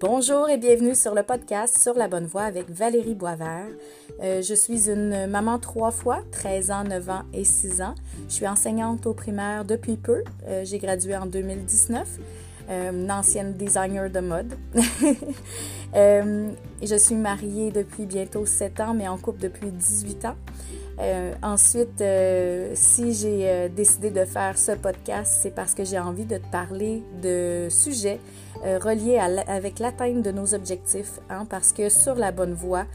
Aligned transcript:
Bonjour 0.00 0.48
et 0.48 0.58
bienvenue 0.58 0.94
sur 0.94 1.12
le 1.12 1.24
podcast 1.24 1.76
Sur 1.76 1.94
la 1.94 2.06
bonne 2.06 2.26
voie 2.26 2.42
avec 2.42 2.70
Valérie 2.70 3.16
Boisvert. 3.16 3.66
Euh, 4.22 4.42
je 4.42 4.54
suis 4.54 4.88
une 4.88 5.26
maman 5.26 5.58
trois 5.58 5.90
fois, 5.90 6.20
13 6.30 6.70
ans, 6.70 6.84
9 6.84 7.10
ans 7.10 7.22
et 7.32 7.42
6 7.42 7.82
ans. 7.82 7.96
Je 8.28 8.34
suis 8.34 8.46
enseignante 8.46 9.06
au 9.06 9.12
primaire 9.12 9.64
depuis 9.64 9.96
peu. 9.96 10.22
Euh, 10.46 10.64
j'ai 10.64 10.78
gradué 10.78 11.16
en 11.16 11.26
2019. 11.26 12.06
Euh, 12.70 12.92
une 12.92 13.10
ancienne 13.10 13.54
designer 13.54 14.08
de 14.08 14.20
mode. 14.20 14.54
je 15.94 16.96
suis 16.96 17.16
mariée 17.16 17.72
depuis 17.72 18.06
bientôt 18.06 18.46
7 18.46 18.78
ans, 18.78 18.94
mais 18.94 19.08
en 19.08 19.18
couple 19.18 19.40
depuis 19.40 19.72
18 19.72 20.26
ans. 20.26 20.36
Ensuite, 21.42 22.02
si 22.74 23.14
j'ai 23.14 23.68
décidé 23.68 24.10
de 24.10 24.24
faire 24.24 24.58
ce 24.58 24.72
podcast, 24.72 25.38
c'est 25.42 25.54
parce 25.54 25.74
que 25.74 25.84
j'ai 25.84 25.98
envie 25.98 26.24
de 26.24 26.38
te 26.38 26.46
parler 26.50 27.02
de 27.22 27.68
sujets 27.70 28.18
euh, 28.64 28.78
relié 28.78 29.18
avec 29.18 29.78
l'atteinte 29.78 30.22
de 30.22 30.32
nos 30.32 30.52
objectifs, 30.52 31.20
hein, 31.30 31.46
parce 31.48 31.72
que 31.72 31.88
sur 31.88 32.16
la 32.16 32.32
bonne 32.32 32.54
voie, 32.54 32.86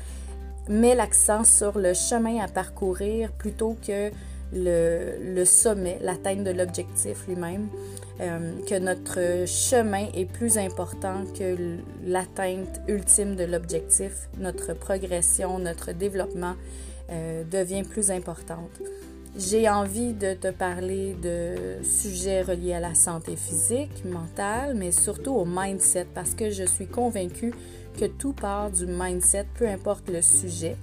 met 0.68 0.94
l'accent 0.94 1.46
sur 1.46 1.78
le 1.78 1.94
chemin 1.94 2.44
à 2.44 2.50
parcourir 2.50 3.32
plutôt 3.32 3.78
que 3.86 4.12
le, 4.54 5.46
sommet, 5.46 6.00
l'atteinte 6.02 6.44
de 6.44 6.52
l'objectif 6.52 7.28
lui-même, 7.28 7.68
euh, 8.22 8.54
que 8.68 8.78
notre 8.78 9.48
chemin 9.48 10.08
est 10.14 10.26
plus 10.26 10.58
important 10.58 11.24
que 11.38 11.56
l'atteinte 12.06 12.82
ultime 12.88 13.36
de 13.36 13.44
l'objectif, 13.44 14.30
notre 14.38 14.74
progression, 14.74 15.60
notre 15.60 15.92
développement 15.94 16.56
euh, 17.10 17.44
devient 17.50 17.84
plus 17.84 18.12
importante. 18.12 18.82
J'ai 19.36 19.68
envie 19.68 20.14
de 20.14 20.36
te 20.36 20.52
parler 20.52 21.16
de 21.16 21.84
sujets 21.84 22.44
reliés 22.44 22.74
à 22.74 22.80
la 22.80 22.94
santé 22.94 23.36
physique, 23.36 24.06
mentale, 24.06 24.76
mais 24.76 24.92
surtout 24.92 25.32
au 25.32 25.44
mindset 25.44 26.06
parce 26.14 26.36
que 26.36 26.52
je 26.52 26.64
suis 26.64 26.86
convaincue 26.86 27.52
que 28.00 28.06
tout 28.06 28.34
part 28.34 28.70
du 28.70 28.86
mindset, 28.86 29.48
peu 29.58 29.68
importe 29.68 30.08
le 30.10 30.22
sujet. 30.22 30.76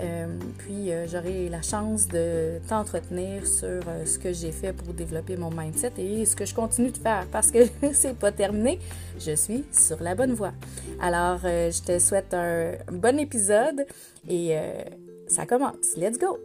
Euh, 0.00 0.26
puis 0.58 0.92
euh, 0.92 1.06
j'aurai 1.08 1.48
la 1.48 1.62
chance 1.62 2.06
de 2.08 2.58
t'entretenir 2.68 3.46
sur 3.46 3.80
euh, 3.88 4.04
ce 4.04 4.18
que 4.18 4.32
j'ai 4.32 4.52
fait 4.52 4.74
pour 4.74 4.92
développer 4.92 5.36
mon 5.36 5.50
mindset 5.50 5.92
et 5.96 6.26
ce 6.26 6.36
que 6.36 6.44
je 6.44 6.54
continue 6.54 6.90
de 6.90 6.98
faire 6.98 7.26
parce 7.32 7.50
que 7.50 7.60
c'est 7.92 8.18
pas 8.18 8.32
terminé. 8.32 8.78
Je 9.18 9.34
suis 9.34 9.64
sur 9.72 10.02
la 10.02 10.14
bonne 10.14 10.34
voie. 10.34 10.52
Alors, 11.00 11.40
je 11.42 11.82
te 11.82 11.98
souhaite 11.98 12.34
un 12.34 12.72
bon 12.92 13.18
épisode 13.18 13.86
et 14.28 14.56
ça 15.28 15.46
commence. 15.46 15.96
Let's 15.96 16.18
go! 16.18 16.38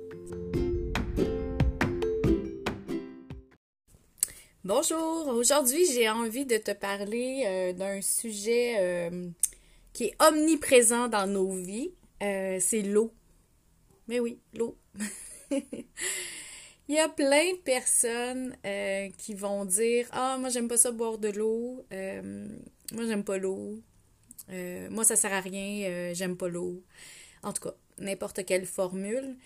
Bonjour, 4.64 5.28
aujourd'hui 5.28 5.86
j'ai 5.92 6.08
envie 6.10 6.46
de 6.46 6.58
te 6.58 6.72
parler 6.72 7.74
d'un 7.78 8.00
sujet 8.02 9.12
qui 9.92 10.06
est 10.06 10.16
omniprésent 10.22 11.08
dans 11.10 11.28
nos 11.28 11.52
vies, 11.52 11.92
c'est 12.22 12.84
l'eau. 12.84 13.12
Mais 14.12 14.20
oui, 14.20 14.42
l'eau. 14.54 14.78
Il 15.52 16.96
y 16.96 17.00
a 17.00 17.08
plein 17.08 17.54
de 17.54 17.60
personnes 17.60 18.54
qui 19.18 19.34
vont 19.34 19.64
dire 19.64 20.08
Ah, 20.12 20.38
moi 20.38 20.50
j'aime 20.50 20.68
pas 20.68 20.76
ça 20.76 20.92
boire 20.92 21.18
de 21.18 21.30
l'eau, 21.30 21.86
moi 21.90 23.06
j'aime 23.08 23.24
pas 23.24 23.38
l'eau, 23.38 23.80
moi 24.90 25.06
ça 25.06 25.16
sert 25.16 25.32
à 25.32 25.40
rien, 25.40 26.12
j'aime 26.14 26.36
pas 26.36 26.50
l'eau. 26.50 26.84
En 27.42 27.54
tout 27.54 27.62
cas, 27.62 27.74
n'importe 28.00 28.46
quelle 28.46 28.66
formule. 28.66 29.38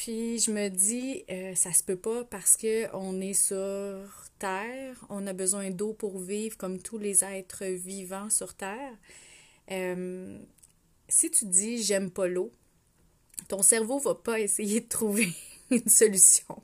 Puis 0.00 0.38
je 0.38 0.50
me 0.50 0.68
dis, 0.68 1.24
euh, 1.30 1.54
ça 1.54 1.74
se 1.74 1.82
peut 1.82 1.98
pas 1.98 2.24
parce 2.24 2.56
que 2.56 2.86
on 2.94 3.20
est 3.20 3.34
sur 3.34 3.58
Terre, 4.38 4.96
on 5.10 5.26
a 5.26 5.34
besoin 5.34 5.70
d'eau 5.70 5.92
pour 5.92 6.18
vivre 6.18 6.56
comme 6.56 6.80
tous 6.80 6.96
les 6.96 7.22
êtres 7.22 7.66
vivants 7.66 8.30
sur 8.30 8.54
Terre. 8.54 8.94
Euh, 9.70 10.38
si 11.06 11.30
tu 11.30 11.44
dis 11.44 11.82
j'aime 11.82 12.10
pas 12.10 12.28
l'eau, 12.28 12.50
ton 13.48 13.62
cerveau 13.62 13.98
va 13.98 14.14
pas 14.14 14.40
essayer 14.40 14.80
de 14.80 14.88
trouver 14.88 15.28
une 15.70 15.88
solution. 15.88 16.62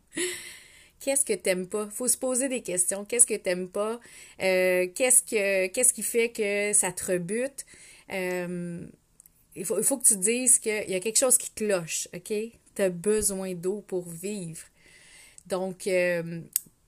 Qu'est-ce 1.01 1.25
que 1.25 1.35
t'aimes 1.35 1.69
pas? 1.69 1.89
Faut 1.91 2.09
se 2.09 2.17
poser 2.17 2.49
des 2.49 2.63
questions. 2.63 3.05
Qu'est-ce 3.05 3.27
que 3.27 3.35
t'aimes 3.35 3.69
pas? 3.69 4.01
Euh, 4.43 4.89
qu'est-ce 4.95 5.23
que 5.23 5.67
qu'est-ce 5.69 5.93
qui 5.93 6.03
fait 6.03 6.31
que 6.31 6.73
ça 6.73 6.93
te 6.93 7.13
rebute? 7.13 7.65
il, 8.09 9.65
faut, 9.65 9.79
il 9.81 9.85
que 9.85 10.07
tu 10.07 10.17
dises 10.17 10.59
qu'il 10.59 10.91
y 10.91 10.95
a 10.95 11.01
quelque 11.01 11.19
chose 11.19 11.39
qui 11.39 11.51
cloche, 11.51 12.09
OK? 12.15 12.33
tu 12.77 12.91
besoin 12.91 13.55
d'eau 13.55 13.83
pour 13.87 14.09
vivre. 14.09 14.67
Donc, 15.47 15.87
euh, 15.87 16.41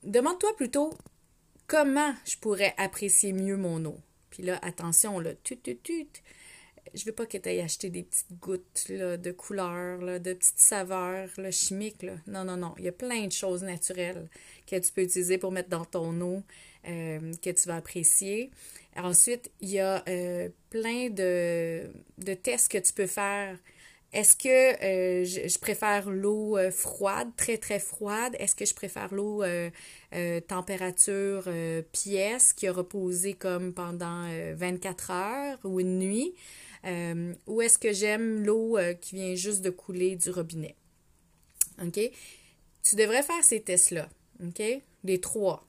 demande-toi 0.03 0.55
plutôt 0.55 0.93
comment 1.67 2.13
je 2.25 2.37
pourrais 2.37 2.73
apprécier 2.77 3.33
mieux 3.33 3.57
mon 3.57 3.83
eau. 3.85 3.97
Puis 4.29 4.43
là, 4.43 4.59
attention, 4.61 5.19
là, 5.19 5.33
tut, 5.43 5.57
tut, 5.57 5.77
tut. 5.77 6.07
Je 6.93 7.05
veux 7.05 7.11
pas 7.11 7.25
que 7.25 7.37
tu 7.37 7.49
ailles 7.49 7.61
acheter 7.61 7.89
des 7.89 8.03
petites 8.03 8.39
gouttes 8.39 8.87
de 8.89 9.31
couleurs, 9.31 10.19
de 10.19 10.33
petites 10.33 10.59
saveurs 10.59 11.29
chimiques. 11.51 12.05
Non, 12.27 12.43
non, 12.43 12.57
non. 12.57 12.73
Il 12.77 12.85
y 12.85 12.87
a 12.87 12.93
plein 12.93 13.25
de 13.25 13.31
choses 13.31 13.63
naturelles 13.63 14.27
que 14.67 14.77
tu 14.77 14.91
peux 14.91 15.03
utiliser 15.03 15.37
pour 15.37 15.51
mettre 15.51 15.69
dans 15.69 15.85
ton 15.85 16.19
eau 16.21 16.43
euh, 16.87 17.33
que 17.43 17.49
tu 17.49 17.67
vas 17.67 17.77
apprécier. 17.77 18.51
Ensuite, 18.95 19.51
il 19.61 19.69
y 19.69 19.79
a 19.79 20.03
euh, 20.07 20.49
plein 20.69 21.09
de, 21.09 21.89
de 22.17 22.33
tests 22.33 22.71
que 22.71 22.77
tu 22.77 22.93
peux 22.93 23.07
faire 23.07 23.57
est-ce 24.11 24.35
que 24.35 24.83
euh, 24.83 25.23
je, 25.23 25.59
préfère 25.59 26.09
l'eau 26.09 26.57
froide, 26.71 27.29
très 27.37 27.59
très 27.59 27.77
froide? 27.77 28.35
Est-ce 28.39 28.55
que 28.55 28.65
je 28.65 28.73
préfère 28.73 29.13
l'eau 29.13 29.43
température 30.47 31.47
pièce 31.91 32.53
qui 32.53 32.65
a 32.65 32.73
reposé 32.73 33.35
comme 33.35 33.71
pendant 33.71 34.25
24 34.55 35.11
heures 35.11 35.59
ou 35.63 35.79
une 35.79 35.99
nuit? 35.99 36.33
Ou 36.85 37.61
est-ce 37.61 37.77
que 37.77 37.93
j'aime 37.93 38.45
l'eau 38.45 38.77
qui 39.01 39.15
vient 39.15 39.35
juste 39.35 39.61
de 39.61 39.69
couler 39.69 40.15
du 40.15 40.29
robinet? 40.29 40.75
OK? 41.81 41.99
Tu 42.83 42.95
devrais 42.95 43.23
faire 43.23 43.43
ces 43.43 43.61
tests-là. 43.61 44.09
OK? 44.43 44.61
Les 45.03 45.19
trois. 45.19 45.67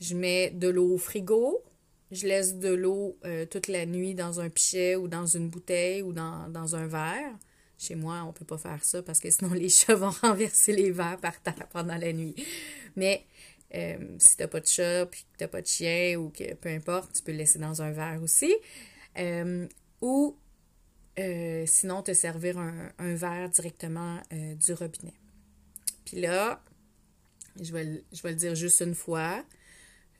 Je 0.00 0.14
mets 0.14 0.50
de 0.50 0.68
l'eau 0.68 0.94
au 0.94 0.98
frigo, 0.98 1.62
je 2.10 2.26
laisse 2.26 2.56
de 2.56 2.72
l'eau 2.72 3.18
toute 3.50 3.68
la 3.68 3.86
nuit 3.86 4.14
dans 4.14 4.40
un 4.40 4.48
pichet 4.48 4.96
ou 4.96 5.08
dans 5.08 5.26
une 5.26 5.48
bouteille 5.48 6.02
ou 6.02 6.12
dans, 6.12 6.48
dans 6.48 6.76
un 6.76 6.86
verre. 6.86 7.34
Chez 7.82 7.96
moi, 7.96 8.22
on 8.28 8.32
peut 8.32 8.44
pas 8.44 8.58
faire 8.58 8.84
ça 8.84 9.02
parce 9.02 9.18
que 9.18 9.28
sinon 9.28 9.52
les 9.54 9.68
chats 9.68 9.96
vont 9.96 10.10
renverser 10.22 10.72
les 10.72 10.92
verres 10.92 11.18
par 11.18 11.40
terre 11.42 11.66
pendant 11.72 11.96
la 11.96 12.12
nuit. 12.12 12.36
Mais 12.94 13.26
euh, 13.74 13.96
si 14.18 14.36
t'as 14.36 14.46
pas 14.46 14.60
de 14.60 14.66
chat, 14.66 15.06
puis 15.06 15.22
que 15.22 15.38
t'as 15.38 15.48
pas 15.48 15.62
de 15.62 15.66
chien 15.66 16.16
ou 16.16 16.30
que 16.30 16.54
peu 16.54 16.68
importe, 16.68 17.12
tu 17.14 17.22
peux 17.22 17.32
le 17.32 17.38
laisser 17.38 17.58
dans 17.58 17.82
un 17.82 17.90
verre 17.90 18.22
aussi. 18.22 18.54
Euh, 19.18 19.66
ou 20.02 20.36
euh, 21.18 21.64
sinon 21.66 22.02
te 22.02 22.12
servir 22.12 22.58
un, 22.58 23.14
verre 23.14 23.48
directement 23.48 24.20
du 24.30 24.74
robinet. 24.74 25.14
Puis 26.04 26.20
là, 26.20 26.62
je 27.60 27.72
vais, 27.72 28.04
je 28.12 28.22
vais 28.22 28.30
le 28.30 28.36
dire 28.36 28.54
juste 28.54 28.80
une 28.80 28.94
fois, 28.94 29.42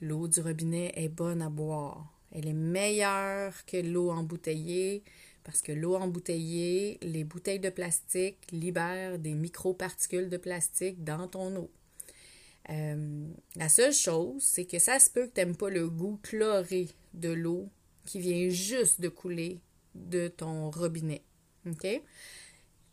l'eau 0.00 0.28
du 0.28 0.40
robinet 0.40 0.92
est 0.96 1.08
bonne 1.08 1.42
à 1.42 1.50
boire. 1.50 2.12
Elle 2.30 2.48
est 2.48 2.54
meilleure 2.54 3.64
que 3.66 3.76
l'eau 3.76 4.10
embouteillée 4.10 5.02
parce 5.44 5.60
que 5.60 5.72
l'eau 5.72 5.96
embouteillée, 5.96 6.98
les 7.02 7.24
bouteilles 7.24 7.60
de 7.60 7.70
plastique 7.70 8.38
libèrent 8.52 9.18
des 9.18 9.34
microparticules 9.34 10.28
de 10.28 10.36
plastique 10.36 11.02
dans 11.02 11.26
ton 11.28 11.56
eau. 11.56 11.70
Euh, 12.70 13.26
la 13.56 13.68
seule 13.68 13.92
chose, 13.92 14.42
c'est 14.42 14.64
que 14.64 14.78
ça 14.78 15.00
se 15.00 15.10
peut 15.10 15.26
que 15.26 15.34
tu 15.34 15.40
n'aimes 15.40 15.56
pas 15.56 15.68
le 15.68 15.88
goût 15.88 16.18
chloré 16.22 16.88
de 17.14 17.30
l'eau 17.30 17.68
qui 18.04 18.20
vient 18.20 18.48
juste 18.50 19.00
de 19.00 19.08
couler 19.08 19.60
de 19.94 20.28
ton 20.28 20.70
robinet. 20.70 21.22
OK? 21.66 21.86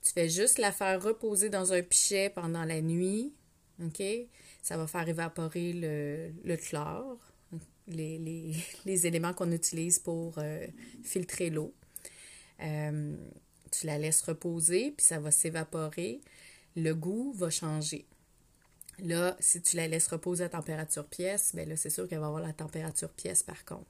Tu 0.02 0.14
fais 0.14 0.30
juste 0.30 0.58
la 0.58 0.72
faire 0.72 1.02
reposer 1.02 1.50
dans 1.50 1.74
un 1.74 1.82
pichet 1.82 2.30
pendant 2.30 2.66
la 2.66 2.82
nuit. 2.82 3.34
OK? 3.84 4.02
Ça 4.62 4.78
va 4.78 4.88
faire 4.88 5.08
évaporer 5.08 5.74
le, 5.74 6.32
le 6.44 6.58
chlore, 6.58 7.18
les, 7.88 8.54
éléments 9.06 9.34
qu'on 9.34 9.52
utilise 9.52 10.00
pour 10.00 10.36
euh, 10.38 10.66
filtrer 11.04 11.50
l'eau. 11.50 11.74
Euh, 12.62 13.16
tu 13.72 13.86
la 13.86 13.98
laisses 13.98 14.22
reposer, 14.22 14.92
puis 14.92 15.06
ça 15.06 15.20
va 15.20 15.32
s'évaporer. 15.32 16.22
Le 16.76 16.94
goût 16.94 17.34
va 17.34 17.50
changer. 17.50 18.06
Là, 19.04 19.36
si 19.40 19.62
tu 19.62 19.78
la 19.78 19.88
laisses 19.88 20.08
reposer 20.08 20.44
à 20.44 20.50
température 20.50 21.06
pièce, 21.06 21.54
bien 21.56 21.66
là, 21.66 21.78
c'est 21.78 21.90
sûr 21.90 22.08
qu'elle 22.08 22.20
va 22.20 22.28
avoir 22.28 22.42
la 22.42 22.54
température 22.54 23.10
pièce 23.10 23.44
par 23.44 23.66
contre. 23.66 23.88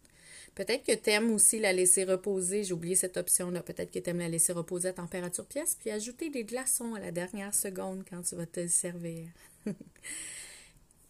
Peut-être 0.56 0.84
que 0.84 0.96
tu 0.96 1.10
aimes 1.10 1.32
aussi 1.32 1.60
la 1.60 1.74
laisser 1.74 2.04
reposer, 2.04 2.64
j'ai 2.64 2.74
oublié 2.74 2.96
cette 2.96 3.18
option-là, 3.18 3.62
peut-être 3.62 3.92
que 3.92 4.00
tu 4.00 4.10
aimes 4.10 4.20
la 4.20 4.30
laisser 4.30 4.52
reposer 4.52 4.90
à 4.90 4.94
température 4.94 5.46
pièce, 5.46 5.76
puis 5.80 5.90
ajouter 5.92 6.30
des 6.30 6.44
glaçons 6.44 6.96
à 6.96 7.00
la 7.00 7.12
dernière 7.12 7.54
seconde 7.54 8.04
quand 8.10 8.22
tu 8.24 8.36
vas 8.36 8.46
te 8.46 8.68
servir. 8.68 9.28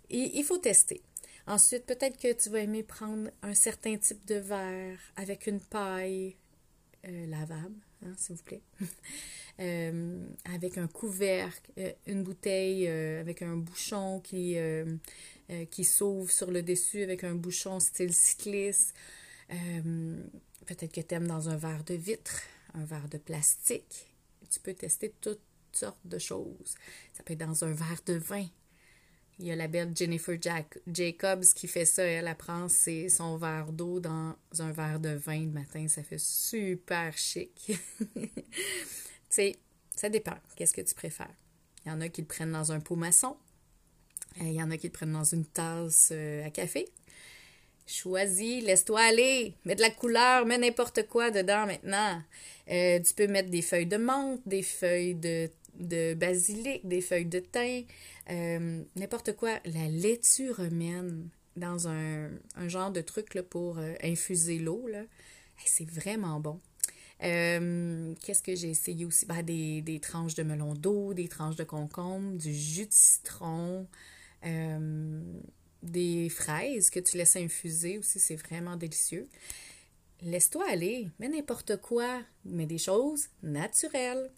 Il 0.09 0.43
faut 0.43 0.57
tester. 0.57 1.01
Ensuite, 1.47 1.85
peut-être 1.85 2.19
que 2.19 2.31
tu 2.31 2.49
vas 2.49 2.59
aimer 2.59 2.83
prendre 2.83 3.29
un 3.41 3.55
certain 3.55 3.97
type 3.97 4.23
de 4.25 4.35
verre 4.35 4.99
avec 5.15 5.47
une 5.47 5.59
paille, 5.59 6.35
euh, 7.07 7.27
lavable, 7.27 7.75
hein, 8.05 8.13
s'il 8.17 8.35
vous 8.35 8.43
plaît, 8.43 8.61
euh, 9.59 10.27
avec 10.53 10.77
un 10.77 10.87
couvercle, 10.87 11.71
euh, 11.77 11.93
une 12.07 12.23
bouteille 12.23 12.87
avec 12.87 13.41
un 13.41 13.55
bouchon 13.55 14.19
qui, 14.19 14.57
qui 15.71 15.83
s'ouvre 15.83 16.29
sur 16.29 16.51
le 16.51 16.61
dessus 16.61 17.03
avec 17.03 17.23
un 17.23 17.35
bouchon 17.35 17.79
style 17.79 18.13
cycliste. 18.13 18.93
Peut-être 19.47 20.91
que 20.91 21.01
tu 21.01 21.15
aimes 21.15 21.27
dans 21.27 21.49
un 21.49 21.55
verre 21.55 21.83
de 21.85 21.95
vitre, 21.95 22.41
un 22.73 22.85
verre 22.85 23.07
de 23.09 23.17
plastique. 23.17 24.13
Tu 24.49 24.59
peux 24.59 24.73
tester 24.73 25.13
toutes 25.21 25.41
sortes 25.71 26.05
de 26.05 26.19
choses. 26.19 26.75
Ça 27.13 27.23
peut 27.23 27.33
être 27.33 27.39
dans 27.39 27.63
un 27.63 27.71
verre 27.71 28.01
de 28.05 28.13
vin. 28.13 28.45
Il 29.39 29.47
y 29.47 29.51
a 29.51 29.55
la 29.55 29.69
belle 29.69 29.95
Jennifer 29.95 30.37
Jacobs 30.87 31.45
qui 31.55 31.67
fait 31.67 31.85
ça. 31.85 32.03
Elle, 32.03 32.27
apprend 32.27 32.67
son 32.67 33.37
verre 33.37 33.71
d'eau 33.71 34.01
dans 34.01 34.35
un 34.59 34.71
verre 34.71 34.99
de 34.99 35.09
vin 35.09 35.39
le 35.39 35.51
matin. 35.51 35.87
Ça 35.87 36.03
fait 36.03 36.19
super 36.19 37.17
chic. 37.17 37.71
tu 38.15 38.29
sais, 39.29 39.55
ça 39.95 40.09
dépend. 40.09 40.37
Qu'est-ce 40.57 40.73
que 40.73 40.81
tu 40.81 40.93
préfères? 40.93 41.33
Il 41.85 41.89
y 41.89 41.91
en 41.91 42.01
a 42.01 42.09
qui 42.09 42.21
le 42.21 42.27
prennent 42.27 42.51
dans 42.51 42.73
un 42.73 42.81
pot 42.81 42.97
maçon. 42.97 43.37
Euh, 44.41 44.43
il 44.45 44.53
y 44.53 44.61
en 44.61 44.71
a 44.71 44.77
qui 44.77 44.87
le 44.87 44.91
prennent 44.91 45.13
dans 45.13 45.23
une 45.23 45.45
tasse 45.45 46.09
euh, 46.11 46.45
à 46.45 46.49
café. 46.49 46.89
Choisis, 47.87 48.63
laisse-toi 48.63 48.99
aller, 48.99 49.55
mets 49.65 49.73
de 49.73 49.81
la 49.81 49.89
couleur, 49.89 50.45
mets 50.45 50.59
n'importe 50.59 51.07
quoi 51.07 51.31
dedans 51.31 51.65
maintenant. 51.65 52.21
Euh, 52.69 52.99
tu 52.99 53.13
peux 53.15 53.25
mettre 53.25 53.49
des 53.49 53.63
feuilles 53.63 53.87
de 53.87 53.97
menthe, 53.97 54.41
des 54.45 54.61
feuilles 54.61 55.15
de, 55.15 55.49
de 55.77 56.13
basilic, 56.13 56.87
des 56.87 57.01
feuilles 57.01 57.25
de 57.25 57.39
thym, 57.39 57.83
euh, 58.29 58.83
n'importe 58.95 59.35
quoi. 59.35 59.59
La 59.65 59.87
laitue 59.87 60.51
romaine 60.51 61.29
dans 61.55 61.87
un, 61.87 62.29
genre 62.67 62.91
de 62.91 63.01
truc 63.01 63.41
pour 63.49 63.79
euh, 63.79 63.93
infuser 64.03 64.59
l'eau, 64.59 64.87
c'est 65.65 65.89
vraiment 65.89 66.39
bon. 66.39 66.59
Qu'est-ce 67.19 68.41
que 68.41 68.55
j'ai 68.55 68.69
essayé 68.69 69.05
aussi? 69.05 69.25
Ben, 69.25 69.43
des, 69.43 69.81
des, 69.81 69.99
tranches 69.99 70.35
de 70.35 70.43
melon 70.43 70.73
d'eau, 70.73 71.13
des 71.13 71.27
tranches 71.27 71.57
de 71.57 71.65
concombre, 71.65 72.37
du 72.37 72.53
jus 72.53 72.85
de 72.85 72.93
citron 72.93 73.87
des 75.83 76.29
fraises 76.29 76.89
que 76.89 76.99
tu 76.99 77.17
laisses 77.17 77.35
infuser 77.35 77.97
aussi, 77.97 78.19
c'est 78.19 78.35
vraiment 78.35 78.75
délicieux. 78.75 79.27
Laisse-toi 80.21 80.65
aller, 80.69 81.09
mets 81.19 81.29
n'importe 81.29 81.77
quoi, 81.77 82.21
mets 82.43 82.65
des 82.65 82.77
choses 82.77 83.27
naturelles. 83.41 84.31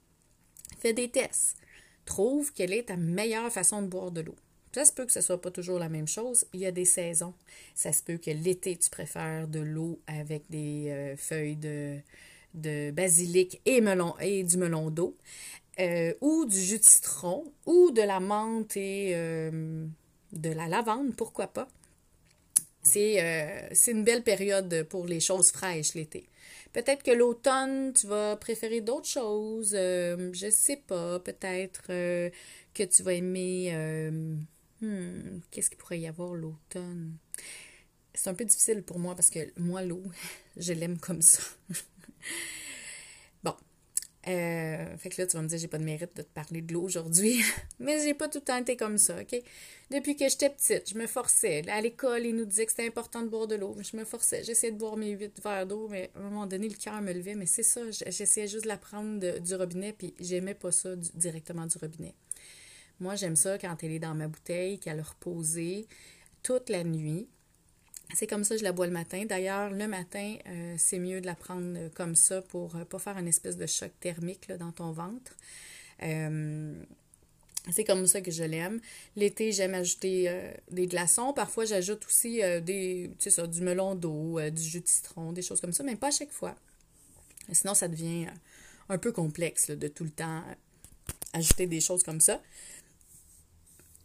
Fais 0.79 0.93
des 0.93 1.09
tests. 1.09 1.57
Trouve 2.05 2.51
quelle 2.53 2.73
est 2.73 2.87
ta 2.87 2.97
meilleure 2.97 3.51
façon 3.51 3.81
de 3.81 3.87
boire 3.87 4.11
de 4.11 4.21
l'eau. 4.21 4.35
Ça 4.73 4.85
se 4.85 4.93
peut 4.93 5.05
que 5.05 5.11
ce 5.11 5.19
ne 5.19 5.23
soit 5.23 5.41
pas 5.41 5.51
toujours 5.51 5.79
la 5.79 5.89
même 5.89 6.07
chose. 6.07 6.45
Il 6.53 6.61
y 6.61 6.65
a 6.65 6.71
des 6.71 6.85
saisons. 6.85 7.33
Ça 7.75 7.91
se 7.91 8.01
peut 8.01 8.17
que 8.17 8.31
l'été, 8.31 8.77
tu 8.77 8.89
préfères 8.89 9.47
de 9.47 9.59
l'eau 9.59 9.99
avec 10.07 10.43
des 10.49 10.89
euh, 10.89 11.17
feuilles 11.17 11.57
de, 11.57 12.91
basilic 12.91 13.59
et, 13.65 13.81
melon, 13.81 14.15
et 14.19 14.43
du 14.43 14.57
melon 14.57 14.89
d'eau. 14.89 15.15
Euh, 15.79 16.13
ou 16.21 16.45
du 16.45 16.59
jus 16.59 16.79
de 16.79 16.83
citron, 16.83 17.51
ou 17.65 17.91
de 17.91 18.01
la 18.01 18.19
menthe 18.19 18.77
et 18.77 19.13
euh, 19.15 19.85
de 20.31 20.49
la 20.49 20.67
lavande, 20.67 21.15
pourquoi 21.15 21.47
pas. 21.47 21.67
C'est 22.83 23.19
une 23.87 24.03
belle 24.03 24.23
période 24.23 24.83
pour 24.89 25.05
les 25.05 25.19
choses 25.19 25.51
fraîches 25.51 25.93
l'été. 25.93 26.27
Peut-être 26.73 27.03
que 27.03 27.11
l'automne, 27.11 27.93
tu 27.93 28.07
vas 28.07 28.35
préférer 28.37 28.81
d'autres 28.81 29.07
choses. 29.07 29.73
Euh, 29.73 30.31
je 30.33 30.49
sais 30.49 30.77
pas. 30.77 31.19
Peut-être 31.19 31.83
euh, 31.89 32.29
que 32.73 32.83
tu 32.83 33.03
vas 33.03 33.13
aimer. 33.13 33.71
Hmm, 34.81 35.39
qu'est-ce 35.51 35.69
qu'il 35.69 35.77
pourrait 35.77 35.99
y 35.99 36.07
avoir 36.07 36.33
l'automne? 36.33 37.17
C'est 38.13 38.29
un 38.29 38.33
peu 38.33 38.45
difficile 38.45 38.83
pour 38.83 38.99
moi 38.99 39.15
parce 39.15 39.29
que 39.29 39.39
moi, 39.57 39.83
l'eau, 39.83 40.03
je 40.57 40.73
l'aime 40.73 40.97
comme 40.97 41.21
ça. 41.21 41.43
Euh, 44.27 44.97
fait 44.97 45.09
que 45.09 45.19
là, 45.19 45.27
tu 45.27 45.35
vas 45.35 45.41
me 45.41 45.47
dire, 45.47 45.57
j'ai 45.57 45.67
pas 45.67 45.79
de 45.79 45.83
mérite 45.83 46.15
de 46.15 46.21
te 46.21 46.29
parler 46.29 46.61
de 46.61 46.73
l'eau 46.73 46.83
aujourd'hui. 46.83 47.41
Mais 47.79 47.99
j'ai 48.03 48.13
pas 48.13 48.27
tout 48.27 48.37
le 48.37 48.43
temps 48.43 48.57
été 48.57 48.77
comme 48.77 48.97
ça, 48.97 49.19
OK? 49.19 49.35
Depuis 49.89 50.15
que 50.15 50.29
j'étais 50.29 50.49
petite, 50.49 50.91
je 50.91 50.97
me 50.97 51.07
forçais. 51.07 51.67
À 51.69 51.81
l'école, 51.81 52.25
ils 52.25 52.35
nous 52.35 52.45
disaient 52.45 52.65
que 52.65 52.71
c'était 52.71 52.87
important 52.87 53.23
de 53.23 53.29
boire 53.29 53.47
de 53.47 53.55
l'eau. 53.55 53.75
Je 53.81 53.97
me 53.97 54.05
forçais. 54.05 54.43
J'essayais 54.43 54.71
de 54.71 54.77
boire 54.77 54.95
mes 54.95 55.11
huit 55.11 55.41
verres 55.41 55.65
d'eau, 55.65 55.87
mais 55.89 56.11
à 56.15 56.19
un 56.19 56.23
moment 56.23 56.45
donné, 56.45 56.69
le 56.69 56.75
cœur 56.75 57.01
me 57.01 57.11
levait. 57.11 57.35
Mais 57.35 57.47
c'est 57.47 57.63
ça, 57.63 57.81
j'essayais 57.89 58.47
juste 58.47 58.63
de 58.63 58.69
la 58.69 58.77
prendre 58.77 59.39
du 59.39 59.55
robinet, 59.55 59.93
puis 59.93 60.13
j'aimais 60.19 60.53
pas 60.53 60.71
ça 60.71 60.95
directement 60.95 61.65
du 61.65 61.77
robinet. 61.79 62.13
Moi, 62.99 63.15
j'aime 63.15 63.35
ça 63.35 63.57
quand 63.57 63.75
elle 63.83 63.93
est 63.93 63.99
dans 63.99 64.13
ma 64.13 64.27
bouteille, 64.27 64.77
qu'elle 64.77 64.99
a 64.99 65.03
reposé 65.03 65.87
toute 66.43 66.69
la 66.69 66.83
nuit. 66.83 67.27
C'est 68.13 68.27
comme 68.27 68.43
ça 68.43 68.55
que 68.55 68.59
je 68.59 68.63
la 68.63 68.71
bois 68.71 68.87
le 68.87 68.93
matin. 68.93 69.25
D'ailleurs, 69.25 69.69
le 69.69 69.87
matin, 69.87 70.35
euh, 70.47 70.75
c'est 70.77 70.99
mieux 70.99 71.21
de 71.21 71.25
la 71.25 71.35
prendre 71.35 71.77
euh, 71.77 71.89
comme 71.93 72.15
ça 72.15 72.41
pour 72.41 72.75
ne 72.75 72.81
euh, 72.81 72.85
pas 72.85 72.99
faire 72.99 73.17
une 73.17 73.27
espèce 73.27 73.57
de 73.57 73.65
choc 73.65 73.91
thermique 73.99 74.51
dans 74.59 74.71
ton 74.71 74.91
ventre. 74.91 75.35
c'est 77.71 77.83
comme 77.83 78.07
ça 78.07 78.21
que 78.21 78.31
je 78.31 78.43
l'aime. 78.43 78.81
L'été, 79.15 79.51
j'aime 79.51 79.75
ajouter 79.75 80.51
des 80.71 80.87
glaçons. 80.87 81.31
Parfois, 81.31 81.65
j'ajoute 81.65 82.05
aussi 82.07 82.41
des, 82.63 83.11
ça, 83.19 83.45
du 83.45 83.61
melon 83.61 83.93
d'eau, 83.93 84.39
du 84.49 84.63
jus 84.63 84.81
de 84.81 84.87
citron, 84.87 85.31
des 85.31 85.43
choses 85.43 85.61
comme 85.61 85.71
ça, 85.71 85.83
mais 85.83 85.95
pas 85.95 86.07
à 86.07 86.11
chaque 86.11 86.31
fois. 86.31 86.55
Sinon, 87.51 87.75
ça 87.75 87.87
devient 87.87 88.27
un 88.89 88.97
peu 88.97 89.11
complexe 89.11 89.69
de 89.69 89.87
tout 89.87 90.03
le 90.03 90.09
temps 90.09 90.43
ajouter 91.33 91.67
des 91.67 91.81
choses 91.81 92.01
comme 92.01 92.19
ça. 92.19 92.41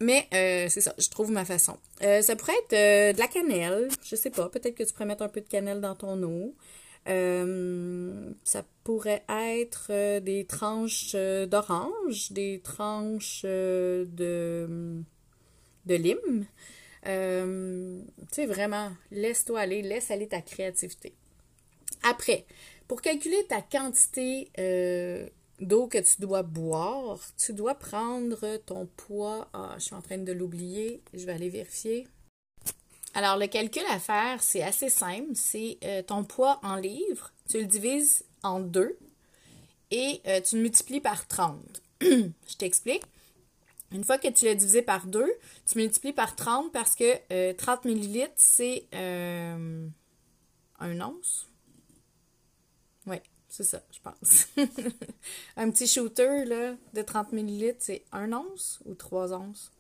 Mais 0.01 0.29
euh, 0.35 0.69
c'est 0.69 0.83
ça, 0.83 0.95
je 0.99 1.09
trouve 1.09 1.31
ma 1.31 1.45
façon. 1.45 1.79
Euh, 2.03 2.21
ça 2.21 2.37
pourrait 2.37 2.53
être 2.65 2.73
euh, 2.75 3.13
de 3.13 3.19
la 3.19 3.29
cannelle, 3.29 3.89
je 4.05 4.15
sais 4.15 4.31
pas, 4.31 4.49
peut-être 4.49 4.75
que 4.75 4.83
tu 4.83 4.93
pourrais 4.93 5.07
mettre 5.07 5.23
un 5.23 5.29
peu 5.29 5.41
de 5.41 5.49
cannelle 5.49 5.81
dans 5.81 5.95
ton 5.95 6.23
eau. 6.23 6.55
ça 7.07 8.65
pourrait 8.85 9.25
être 9.29 10.21
des 10.21 10.45
tranches 10.45 11.15
d'orange, 11.15 12.31
des 12.33 12.61
tranches 12.63 13.43
de, 13.45 14.07
de 15.87 15.95
lime. 15.95 16.47
tu 17.05 18.35
sais, 18.35 18.47
vraiment, 18.47 18.93
laisse-toi 19.11 19.61
aller, 19.61 19.81
laisse 19.81 20.11
aller 20.11 20.29
ta 20.29 20.43
créativité. 20.43 21.15
Après, 22.03 22.45
pour 22.87 23.01
calculer 23.01 23.47
ta 23.49 23.63
quantité 23.63 24.51
d'eau 25.61 25.87
que 25.87 25.99
tu 25.99 26.21
dois 26.21 26.43
boire, 26.43 27.19
tu 27.37 27.53
dois 27.53 27.75
prendre 27.75 28.57
ton 28.59 28.87
poids. 28.97 29.49
Ah, 29.53 29.75
je 29.79 29.85
suis 29.85 29.95
en 29.95 30.03
train 30.03 30.19
de 30.19 30.33
l'oublier. 30.33 31.03
Je 31.13 31.25
vais 31.27 31.33
aller 31.33 31.49
vérifier. 31.49 32.07
Alors, 33.15 33.39
le 33.39 33.47
calcul 33.47 33.83
à 33.91 33.99
faire, 33.99 34.43
c'est 34.43 34.63
assez 34.63 34.91
simple. 34.91 35.31
C'est 35.35 35.79
euh, 35.85 36.03
ton 36.03 36.23
poids 36.25 36.61
en 36.63 36.77
livres. 36.77 37.33
Tu 37.49 37.59
le 37.59 37.65
divises 37.65 38.25
en 38.43 38.61
deux 38.61 38.99
et 39.91 40.21
euh, 40.27 40.41
tu 40.43 40.57
le 40.57 40.63
multiplies 40.63 41.01
par 41.01 41.27
30. 41.27 41.59
je 42.03 42.57
t'explique. 42.59 43.05
Une 43.93 44.05
fois 44.05 44.19
que 44.19 44.29
tu 44.29 44.45
l'as 44.45 44.55
divisé 44.55 44.83
par 44.83 45.07
deux, 45.07 45.33
tu 45.65 45.79
multiplies 45.79 46.13
par 46.13 46.37
30 46.37 46.73
parce 46.73 46.95
que 46.95 47.53
30 47.53 47.87
euh, 47.87 47.89
millilitres, 47.89 48.35
c'est 48.37 48.85
un 48.93 49.91
once. 50.81 51.47
C'est 53.57 53.65
ça, 53.65 53.81
je 53.91 54.01
pense. 54.01 54.49
un 55.57 55.71
petit 55.71 55.87
shooter 55.87 56.45
là, 56.45 56.75
de 56.93 57.01
30 57.01 57.33
ml, 57.33 57.75
c'est 57.79 58.05
1 58.13 58.31
once 58.31 58.81
ou 58.85 58.93
3 58.93 59.33
onces? 59.33 59.73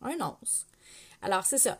1 0.00 0.16
once. 0.18 0.66
Alors, 1.20 1.44
c'est 1.44 1.58
ça. 1.58 1.76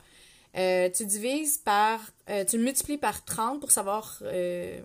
Euh, 0.58 0.90
tu 0.90 1.06
divises 1.06 1.56
par, 1.56 2.00
euh, 2.28 2.44
tu 2.44 2.58
multiplies 2.58 2.98
par 2.98 3.24
30 3.24 3.60
pour 3.60 3.70
savoir 3.70 4.18
euh, 4.24 4.78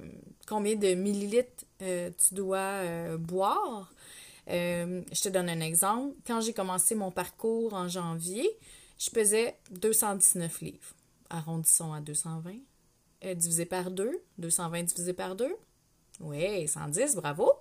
combien 0.48 0.78
de 0.78 0.94
millilitres 0.94 1.66
tu 1.80 2.34
dois 2.34 3.18
boire. 3.18 3.94
je 4.48 5.22
te 5.22 5.28
donne 5.28 5.50
un 5.50 5.60
exemple. 5.60 6.16
Quand 6.26 6.40
j'ai 6.40 6.54
commencé 6.54 6.96
mon 6.96 7.12
parcours 7.12 7.74
en 7.74 7.90
janvier, 7.90 8.50
je 8.98 9.10
pesais 9.10 9.58
219 9.72 10.62
livres. 10.62 10.96
Arrondissons 11.30 11.92
à 11.92 12.00
220. 12.00 12.54
divisé 13.36 13.66
par 13.66 13.92
2. 13.92 14.18
220 14.38 14.84
divisé 14.84 15.12
par 15.12 15.36
2. 15.36 15.54
Oui, 16.20 16.68
110, 16.68 17.16
bravo. 17.16 17.52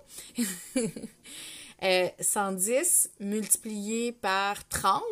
110 1.81 1.81
euh, 3.21 3.25
multiplié 3.25 4.11
par 4.11 4.67
30, 4.67 5.03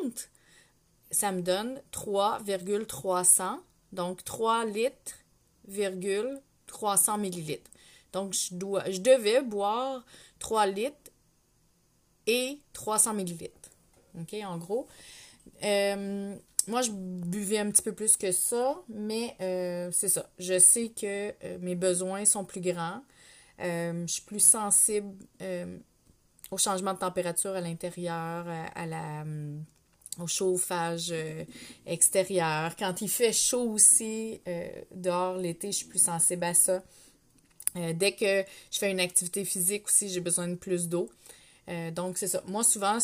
ça 1.09 1.31
me 1.31 1.41
donne 1.41 1.81
3,300. 1.91 3.59
Donc 3.91 4.23
3 4.23 4.65
litres, 4.65 5.15
300 6.67 7.17
millilitres. 7.17 7.69
Donc 8.13 8.33
je, 8.33 8.53
dois, 8.55 8.83
devais 8.83 9.41
boire 9.41 10.05
3 10.39 10.67
litres 10.67 11.11
et 12.27 12.59
300 12.73 13.13
millilitres. 13.13 13.69
OK, 14.19 14.33
en 14.45 14.57
gros. 14.57 14.87
Euh, 15.63 16.35
moi, 16.67 16.81
je 16.83 16.91
buvais 16.91 17.57
un 17.57 17.71
petit 17.71 17.81
peu 17.81 17.93
plus 17.93 18.15
que 18.17 18.31
ça, 18.31 18.81
mais 18.87 19.35
euh, 19.41 19.89
c'est 19.91 20.09
ça. 20.09 20.29
Je 20.37 20.59
sais 20.59 20.89
que 20.89 21.33
mes 21.57 21.75
besoins 21.75 22.23
sont 22.25 22.45
plus 22.45 22.61
grands. 22.61 23.01
Euh, 23.61 24.03
je 24.07 24.13
suis 24.13 24.23
plus 24.23 24.39
sensible 24.39 25.13
euh, 25.41 25.77
au 26.49 26.57
changement 26.57 26.93
de 26.93 26.99
température 26.99 27.51
à 27.51 27.61
l'intérieur, 27.61 28.47
à, 28.47 28.85
euh, 28.85 29.57
au 30.19 30.27
chauffage 30.27 31.13
extérieur. 31.85 32.75
Quand 32.75 33.01
il 33.01 33.09
fait 33.09 33.33
chaud 33.33 33.69
aussi 33.71 34.41
dehors 34.91 35.37
l'été, 35.37 35.71
je 35.71 35.77
suis 35.77 35.87
plus 35.87 36.03
sensible 36.03 36.43
à 36.43 36.53
ça. 36.53 36.83
dès 37.75 38.11
que 38.11 38.43
je 38.71 38.77
fais 38.77 38.91
une 38.91 38.99
activité 38.99 39.45
physique 39.45 39.85
aussi, 39.85 40.09
j'ai 40.09 40.19
besoin 40.19 40.47
de 40.47 40.55
plus 40.55 40.89
d'eau. 40.89 41.09
Euh, 41.69 41.91
donc, 41.91 42.17
c'est 42.17 42.27
ça. 42.27 42.43
Moi, 42.47 42.63
souvent, 42.63 42.97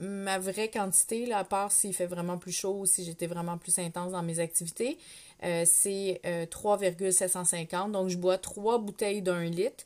ma 0.00 0.38
vraie 0.38 0.70
quantité, 0.70 1.26
là, 1.26 1.38
à 1.38 1.44
part 1.44 1.72
s'il 1.72 1.94
fait 1.94 2.06
vraiment 2.06 2.38
plus 2.38 2.52
chaud 2.52 2.80
ou 2.80 2.86
si 2.86 3.04
j'étais 3.04 3.26
vraiment 3.26 3.58
plus 3.58 3.78
intense 3.78 4.12
dans 4.12 4.22
mes 4.22 4.40
activités, 4.40 4.98
euh, 5.42 5.64
c'est 5.66 6.20
3,750. 6.50 7.92
Donc, 7.92 8.08
je 8.08 8.16
bois 8.16 8.38
trois 8.38 8.78
bouteilles 8.78 9.22
d'un 9.22 9.44
litre 9.44 9.84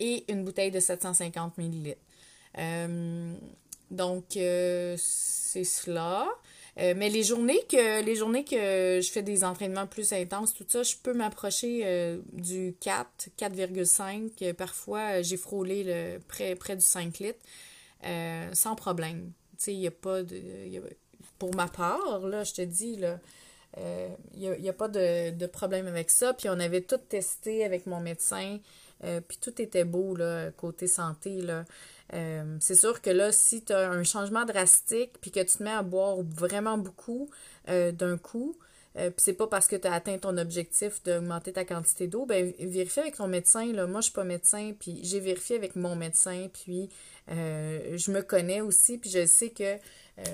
et 0.00 0.24
une 0.32 0.44
bouteille 0.44 0.70
de 0.70 0.80
750 0.80 1.58
millilitres. 1.58 2.00
donc, 3.90 4.24
c'est 4.32 5.64
cela. 5.64 6.28
Euh, 6.78 6.94
mais 6.96 7.08
les 7.08 7.24
journées 7.24 7.60
que 7.68 8.04
les 8.04 8.14
journées 8.14 8.44
que 8.44 9.00
je 9.02 9.10
fais 9.10 9.22
des 9.22 9.42
entraînements 9.42 9.86
plus 9.86 10.12
intenses, 10.12 10.54
tout 10.54 10.66
ça, 10.68 10.84
je 10.84 10.94
peux 11.02 11.12
m'approcher 11.12 11.82
euh, 11.84 12.18
du 12.32 12.76
4, 12.80 13.30
4,5. 13.36 14.54
Parfois, 14.54 15.22
j'ai 15.22 15.36
frôlé 15.36 15.82
le, 15.82 16.18
près, 16.20 16.54
près 16.54 16.76
du 16.76 16.84
5 16.84 17.18
litres 17.18 17.40
euh, 18.04 18.48
sans 18.52 18.76
problème. 18.76 19.32
Tu 19.58 19.64
sais, 19.64 19.72
il 19.74 19.80
n'y 19.80 19.88
a 19.88 19.92
pas 19.92 20.22
de. 20.22 20.40
pour 21.40 21.52
ma 21.56 21.66
part, 21.66 22.20
là, 22.20 22.44
je 22.44 22.54
te 22.54 22.62
dis, 22.62 22.96
là. 22.96 23.18
Il 24.34 24.50
n'y 24.60 24.68
a, 24.68 24.70
a, 24.70 24.72
pas 24.72 24.88
de, 24.88 25.30
de, 25.30 25.46
problème 25.46 25.86
avec 25.86 26.10
ça. 26.10 26.32
Puis 26.32 26.48
on 26.48 26.58
avait 26.58 26.80
tout 26.80 26.96
testé 26.96 27.64
avec 27.64 27.86
mon 27.86 28.00
médecin. 28.00 28.58
puis 29.00 29.38
tout 29.40 29.60
était 29.60 29.84
beau, 29.84 30.16
là, 30.16 30.50
côté 30.52 30.86
santé, 30.86 31.42
là. 31.42 31.64
Euh, 32.14 32.56
c'est 32.60 32.74
sûr 32.74 33.00
que 33.02 33.10
là, 33.10 33.32
si 33.32 33.62
tu 33.62 33.72
as 33.72 33.90
un 33.90 34.02
changement 34.02 34.44
drastique 34.44 35.12
puis 35.20 35.30
que 35.30 35.40
tu 35.40 35.58
te 35.58 35.62
mets 35.62 35.70
à 35.70 35.82
boire 35.82 36.22
vraiment 36.22 36.78
beaucoup 36.78 37.28
euh, 37.68 37.92
d'un 37.92 38.16
coup, 38.16 38.56
euh, 38.96 39.10
puis 39.10 39.18
c'est 39.18 39.34
pas 39.34 39.46
parce 39.46 39.66
que 39.66 39.76
tu 39.76 39.86
as 39.86 39.92
atteint 39.92 40.18
ton 40.18 40.36
objectif 40.38 41.02
d'augmenter 41.02 41.52
ta 41.52 41.64
quantité 41.64 42.06
d'eau, 42.06 42.24
ben 42.24 42.52
vérifie 42.58 43.00
avec 43.00 43.16
ton 43.16 43.28
médecin. 43.28 43.72
Là. 43.72 43.86
Moi, 43.86 44.00
je 44.00 44.04
suis 44.06 44.14
pas 44.14 44.24
médecin, 44.24 44.72
puis 44.78 45.00
j'ai 45.02 45.20
vérifié 45.20 45.56
avec 45.56 45.76
mon 45.76 45.94
médecin, 45.94 46.48
puis 46.52 46.88
je 47.28 48.10
me 48.10 48.22
connais 48.22 48.62
aussi, 48.62 48.96
puis 48.96 49.10
je 49.10 49.26
sais 49.26 49.50
que 49.50 49.76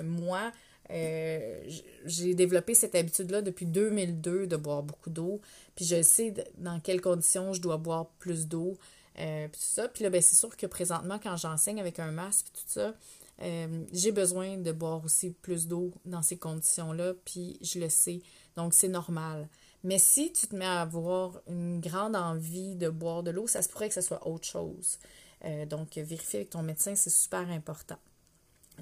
moi, 0.03 0.53
j'ai 0.89 2.35
développé 2.35 2.75
cette 2.75 2.95
habitude-là 2.95 3.43
depuis 3.43 3.67
2002 3.67 4.47
de 4.47 4.57
boire 4.57 4.83
beaucoup 4.83 5.11
d'eau, 5.11 5.41
puis 5.75 5.85
je 5.85 6.01
sais 6.01 6.33
dans 6.57 6.79
quelles 6.79 7.01
conditions 7.01 7.53
je 7.53 7.61
dois 7.61 7.77
boire 7.77 8.07
plus 8.21 8.47
d'eau. 8.47 8.79
Euh, 9.19 9.49
puis 9.49 9.61
tout 9.61 9.67
ça. 9.67 9.89
Puis 9.89 10.03
là, 10.03 10.11
ben, 10.11 10.21
c'est 10.21 10.35
sûr 10.35 10.57
que 10.57 10.67
présentement, 10.67 11.19
quand 11.23 11.37
j'enseigne 11.37 11.81
avec 11.81 11.99
un 11.99 12.11
masque, 12.11 12.47
tout 12.53 12.65
ça, 12.67 12.95
euh, 13.43 13.85
j'ai 13.93 14.13
besoin 14.13 14.57
de 14.57 14.73
boire 14.73 15.05
aussi 15.05 15.31
plus 15.31 15.67
d'eau 15.67 15.93
dans 16.05 16.23
ces 16.23 16.37
conditions-là, 16.37 17.15
puis 17.25 17.59
je 17.63 17.79
le 17.79 17.89
sais. 17.89 18.21
Donc, 18.57 18.75
c'est 18.75 18.89
normal. 18.89 19.49
Mais 19.83 19.99
si 19.99 20.33
tu 20.33 20.47
te 20.47 20.57
mets 20.57 20.65
à 20.65 20.81
avoir 20.81 21.41
une 21.49 21.81
grande 21.81 22.17
envie 22.17 22.75
de 22.75 22.89
boire 22.89 23.23
de 23.23 23.31
l'eau, 23.31 23.47
ça 23.47 23.63
se 23.63 23.69
pourrait 23.69 23.89
que 23.89 23.95
ce 23.95 24.01
soit 24.01 24.27
autre 24.27 24.47
chose. 24.47 24.99
Euh, 25.45 25.67
donc, 25.67 25.97
vérifier 25.97 26.41
avec 26.41 26.51
ton 26.51 26.63
médecin, 26.63 26.95
c'est 26.95 27.11
super 27.11 27.49
important. 27.51 27.99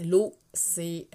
L'eau, 0.00 0.34
c'est 0.54 1.08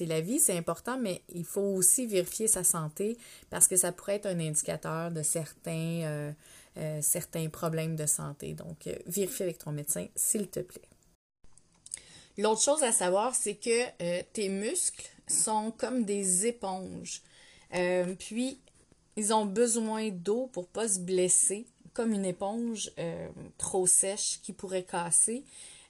la 0.00 0.20
vie, 0.20 0.38
c'est 0.38 0.56
important, 0.58 0.98
mais 0.98 1.22
il 1.30 1.46
faut 1.46 1.62
aussi 1.62 2.06
vérifier 2.06 2.46
sa 2.46 2.62
santé 2.62 3.16
parce 3.48 3.68
que 3.68 3.76
ça 3.76 3.90
pourrait 3.92 4.16
être 4.16 4.26
un 4.26 4.38
indicateur 4.38 5.10
de 5.10 5.22
certains 5.22 6.34
euh, 6.78 7.00
certains 7.02 7.50
problèmes 7.50 7.96
de 7.96 8.06
santé. 8.06 8.54
Donc, 8.54 8.86
euh, 8.86 8.94
vérifie 9.06 9.42
avec 9.42 9.58
ton 9.58 9.72
médecin, 9.72 10.06
s'il 10.16 10.48
te 10.48 10.60
plaît. 10.60 10.88
L'autre 12.38 12.62
chose 12.62 12.82
à 12.82 12.92
savoir, 12.92 13.34
c'est 13.34 13.56
que 13.56 14.02
euh, 14.02 14.22
tes 14.32 14.48
muscles 14.48 15.06
sont 15.28 15.70
comme 15.70 16.04
des 16.04 16.46
éponges. 16.46 17.20
puis, 18.18 18.58
ils 19.16 19.34
ont 19.34 19.44
besoin 19.44 20.08
d'eau 20.08 20.46
pour 20.46 20.66
pas 20.66 20.88
se 20.88 20.98
blesser, 20.98 21.66
comme 21.92 22.12
une 22.14 22.24
éponge 22.24 22.90
trop 23.58 23.86
sèche 23.86 24.40
qui 24.42 24.54
pourrait 24.54 24.84
casser. 24.84 25.44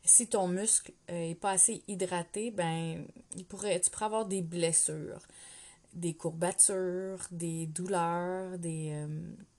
Si 0.04 0.26
ton 0.26 0.48
muscle 0.48 0.92
est 1.06 1.38
pas 1.38 1.52
assez 1.52 1.82
hydraté, 1.86 2.50
ben, 2.50 3.04
il 3.36 3.44
pourrait, 3.44 3.78
tu 3.78 3.90
pourrais 3.90 4.06
avoir 4.06 4.26
des 4.26 4.42
blessures, 4.42 5.20
des 5.92 6.14
courbatures, 6.14 7.26
des 7.30 7.66
douleurs, 7.66 8.58
des, 8.58 9.06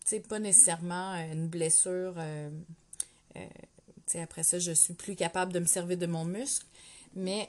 sais, 0.06 0.20
pas 0.20 0.40
nécessairement 0.40 1.14
euh, 1.14 1.34
une 1.34 1.48
blessure. 1.48 2.16
Euh, 2.18 2.50
euh, 3.36 4.22
après 4.22 4.44
ça, 4.44 4.60
je 4.60 4.72
suis 4.72 4.94
plus 4.94 5.16
capable 5.16 5.54
de 5.54 5.60
me 5.60 5.66
servir 5.66 5.98
de 5.98 6.06
mon 6.06 6.26
muscle, 6.26 6.66
mais 7.16 7.48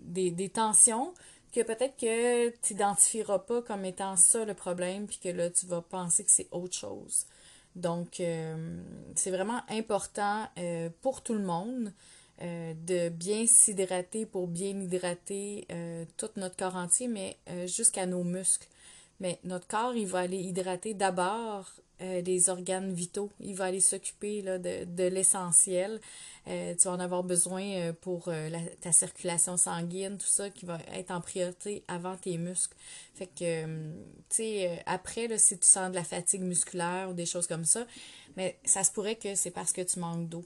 des, 0.00 0.48
tensions 0.48 1.12
que 1.52 1.60
peut-être 1.60 1.96
que 1.98 2.48
tu 2.62 2.72
n'identifieras 2.72 3.40
pas 3.40 3.60
comme 3.60 3.84
étant 3.84 4.16
ça 4.16 4.46
le 4.46 4.54
problème, 4.54 5.06
puis 5.06 5.18
que 5.22 5.28
là, 5.28 5.50
tu 5.50 5.66
vas 5.66 5.82
penser 5.82 6.24
que 6.24 6.30
c'est 6.30 6.48
autre 6.50 6.74
chose. 6.74 7.26
Donc, 7.76 8.22
c'est 9.16 9.30
vraiment 9.30 9.60
important 9.68 10.48
pour 11.02 11.22
tout 11.22 11.34
le 11.34 11.44
monde 11.44 11.92
de 12.40 13.08
bien 13.08 13.46
s'hydrater 13.46 14.26
pour 14.26 14.48
bien 14.48 14.80
hydrater 14.80 15.66
tout 16.16 16.30
notre 16.36 16.56
corps 16.56 16.76
entier, 16.76 17.08
mais 17.08 17.36
jusqu'à 17.66 18.06
nos 18.06 18.24
muscles. 18.24 18.68
Mais 19.20 19.38
notre 19.44 19.68
corps, 19.68 19.94
il 19.94 20.06
va 20.06 20.20
aller 20.20 20.40
hydrater 20.40 20.94
d'abord 20.94 21.72
euh, 22.02 22.20
les 22.22 22.48
organes 22.48 22.92
vitaux. 22.92 23.30
Il 23.38 23.54
va 23.54 23.66
aller 23.66 23.80
s'occuper 23.80 24.42
de, 24.42 25.04
l'essentiel. 25.04 26.00
Euh, 26.48 26.74
tu 26.74 26.88
vas 26.88 26.94
en 26.94 27.00
avoir 27.00 27.22
besoin 27.22 27.62
euh, 27.62 27.92
pour 27.92 28.30
ta 28.80 28.90
circulation 28.90 29.56
sanguine, 29.56 30.18
tout 30.18 30.26
ça 30.26 30.50
qui 30.50 30.66
va 30.66 30.80
être 30.92 31.12
en 31.12 31.20
priorité 31.20 31.84
avant 31.86 32.16
tes 32.16 32.36
muscles. 32.36 32.76
Fait 33.14 33.28
que, 33.28 33.64
tu 33.64 34.36
sais, 34.36 34.82
après, 34.86 35.28
là, 35.28 35.38
si 35.38 35.56
tu 35.56 35.66
sens 35.66 35.90
de 35.90 35.94
la 35.94 36.04
fatigue 36.04 36.42
musculaire 36.42 37.10
ou 37.10 37.12
des 37.12 37.26
choses 37.26 37.46
comme 37.46 37.64
ça, 37.64 37.86
mais 38.36 38.58
ça 38.64 38.82
se 38.82 38.90
pourrait 38.90 39.16
que 39.16 39.36
c'est 39.36 39.52
parce 39.52 39.72
que 39.72 39.82
tu 39.82 40.00
manques 40.00 40.28
d'eau. 40.28 40.44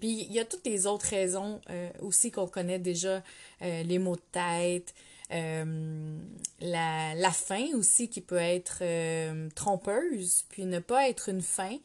Puis 0.00 0.26
il 0.28 0.32
y 0.32 0.40
a 0.40 0.44
toutes 0.44 0.66
les 0.66 0.86
autres 0.86 1.06
raisons 1.06 1.60
aussi 2.00 2.32
qu'on 2.32 2.48
connaît 2.48 2.80
déjà, 2.80 3.22
les 3.60 3.98
maux 3.98 4.16
de 4.16 4.22
tête, 4.32 4.92
euh, 5.32 6.18
la, 6.60 7.14
la, 7.14 7.30
faim 7.30 7.68
aussi 7.74 8.08
qui 8.08 8.20
peut 8.20 8.36
être 8.36 8.78
euh, 8.82 9.48
trompeuse, 9.54 10.44
puis 10.50 10.66
ne 10.66 10.78
pas 10.80 11.08
être 11.08 11.30
une 11.30 11.40
faim, 11.40 11.78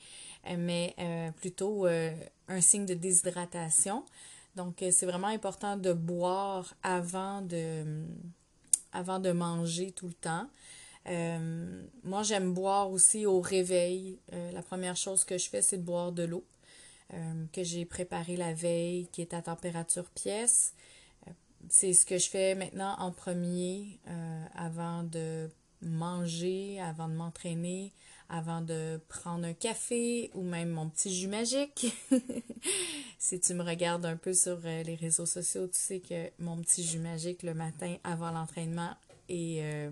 euh, 0.49 0.55
mais 0.57 0.95
plutôt 1.37 1.85
un 1.85 2.61
signe 2.61 2.85
de 2.85 2.93
déshydratation. 2.93 4.03
Donc, 4.55 4.83
c'est 4.91 5.05
vraiment 5.05 5.27
important 5.27 5.77
de 5.77 5.93
boire 5.93 6.73
avant 6.83 7.41
de, 7.41 8.03
avant 8.91 9.19
de 9.19 9.31
manger 9.31 9.91
tout 9.91 10.07
le 10.07 10.13
temps. 10.13 10.47
moi, 12.03 12.23
j'aime 12.23 12.53
boire 12.53 12.91
aussi 12.91 13.25
au 13.25 13.39
réveil. 13.39 14.19
la 14.53 14.61
première 14.61 14.97
chose 14.97 15.23
que 15.23 15.37
je 15.37 15.49
fais, 15.49 15.61
c'est 15.61 15.77
de 15.77 15.83
boire 15.83 16.11
de 16.11 16.23
l'eau 16.23 16.43
que 17.51 17.63
j'ai 17.63 17.85
préparée 17.85 18.37
la 18.37 18.53
veille, 18.53 19.07
qui 19.11 19.21
est 19.21 19.33
à 19.33 19.41
température 19.41 20.09
pièce 20.11 20.73
c'est 21.67 21.93
ce 21.93 22.05
que 22.05 22.17
je 22.17 22.29
fais 22.29 22.55
maintenant 22.55 22.95
en 22.99 23.11
premier 23.11 23.99
euh, 24.07 24.45
avant 24.55 25.03
de 25.03 25.49
manger, 25.81 26.79
avant 26.81 27.07
de 27.07 27.13
m'entraîner, 27.13 27.93
avant 28.29 28.61
de 28.61 28.99
prendre 29.09 29.45
un 29.45 29.53
café 29.53 30.29
ou 30.33 30.43
même 30.43 30.69
mon 30.69 30.89
petit 30.89 31.13
jus 31.13 31.27
magique. 31.27 31.93
si 33.19 33.39
tu 33.39 33.53
me 33.53 33.63
regardes 33.63 34.05
un 34.05 34.17
peu 34.17 34.33
sur 34.33 34.59
euh, 34.65 34.83
les 34.83 34.95
réseaux 34.95 35.25
sociaux, 35.25 35.67
tu 35.67 35.79
sais 35.79 35.99
que 35.99 36.29
mon 36.39 36.57
petit 36.61 36.83
jus 36.83 36.99
magique 36.99 37.43
le 37.43 37.53
matin 37.53 37.95
avant 38.03 38.31
l'entraînement 38.31 38.95
est 39.29 39.61
euh, 39.61 39.89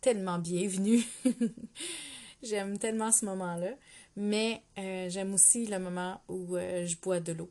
tellement 0.00 0.38
bienvenu. 0.38 1.02
j'aime 2.42 2.78
tellement 2.78 3.12
ce 3.12 3.24
moment-là, 3.26 3.70
mais 4.18 4.62
j'aime 4.76 5.32
aussi 5.32 5.66
le 5.66 5.78
moment 5.78 6.20
où 6.28 6.56
je 6.56 6.96
bois 7.00 7.20
de 7.20 7.32
l'eau. 7.32 7.50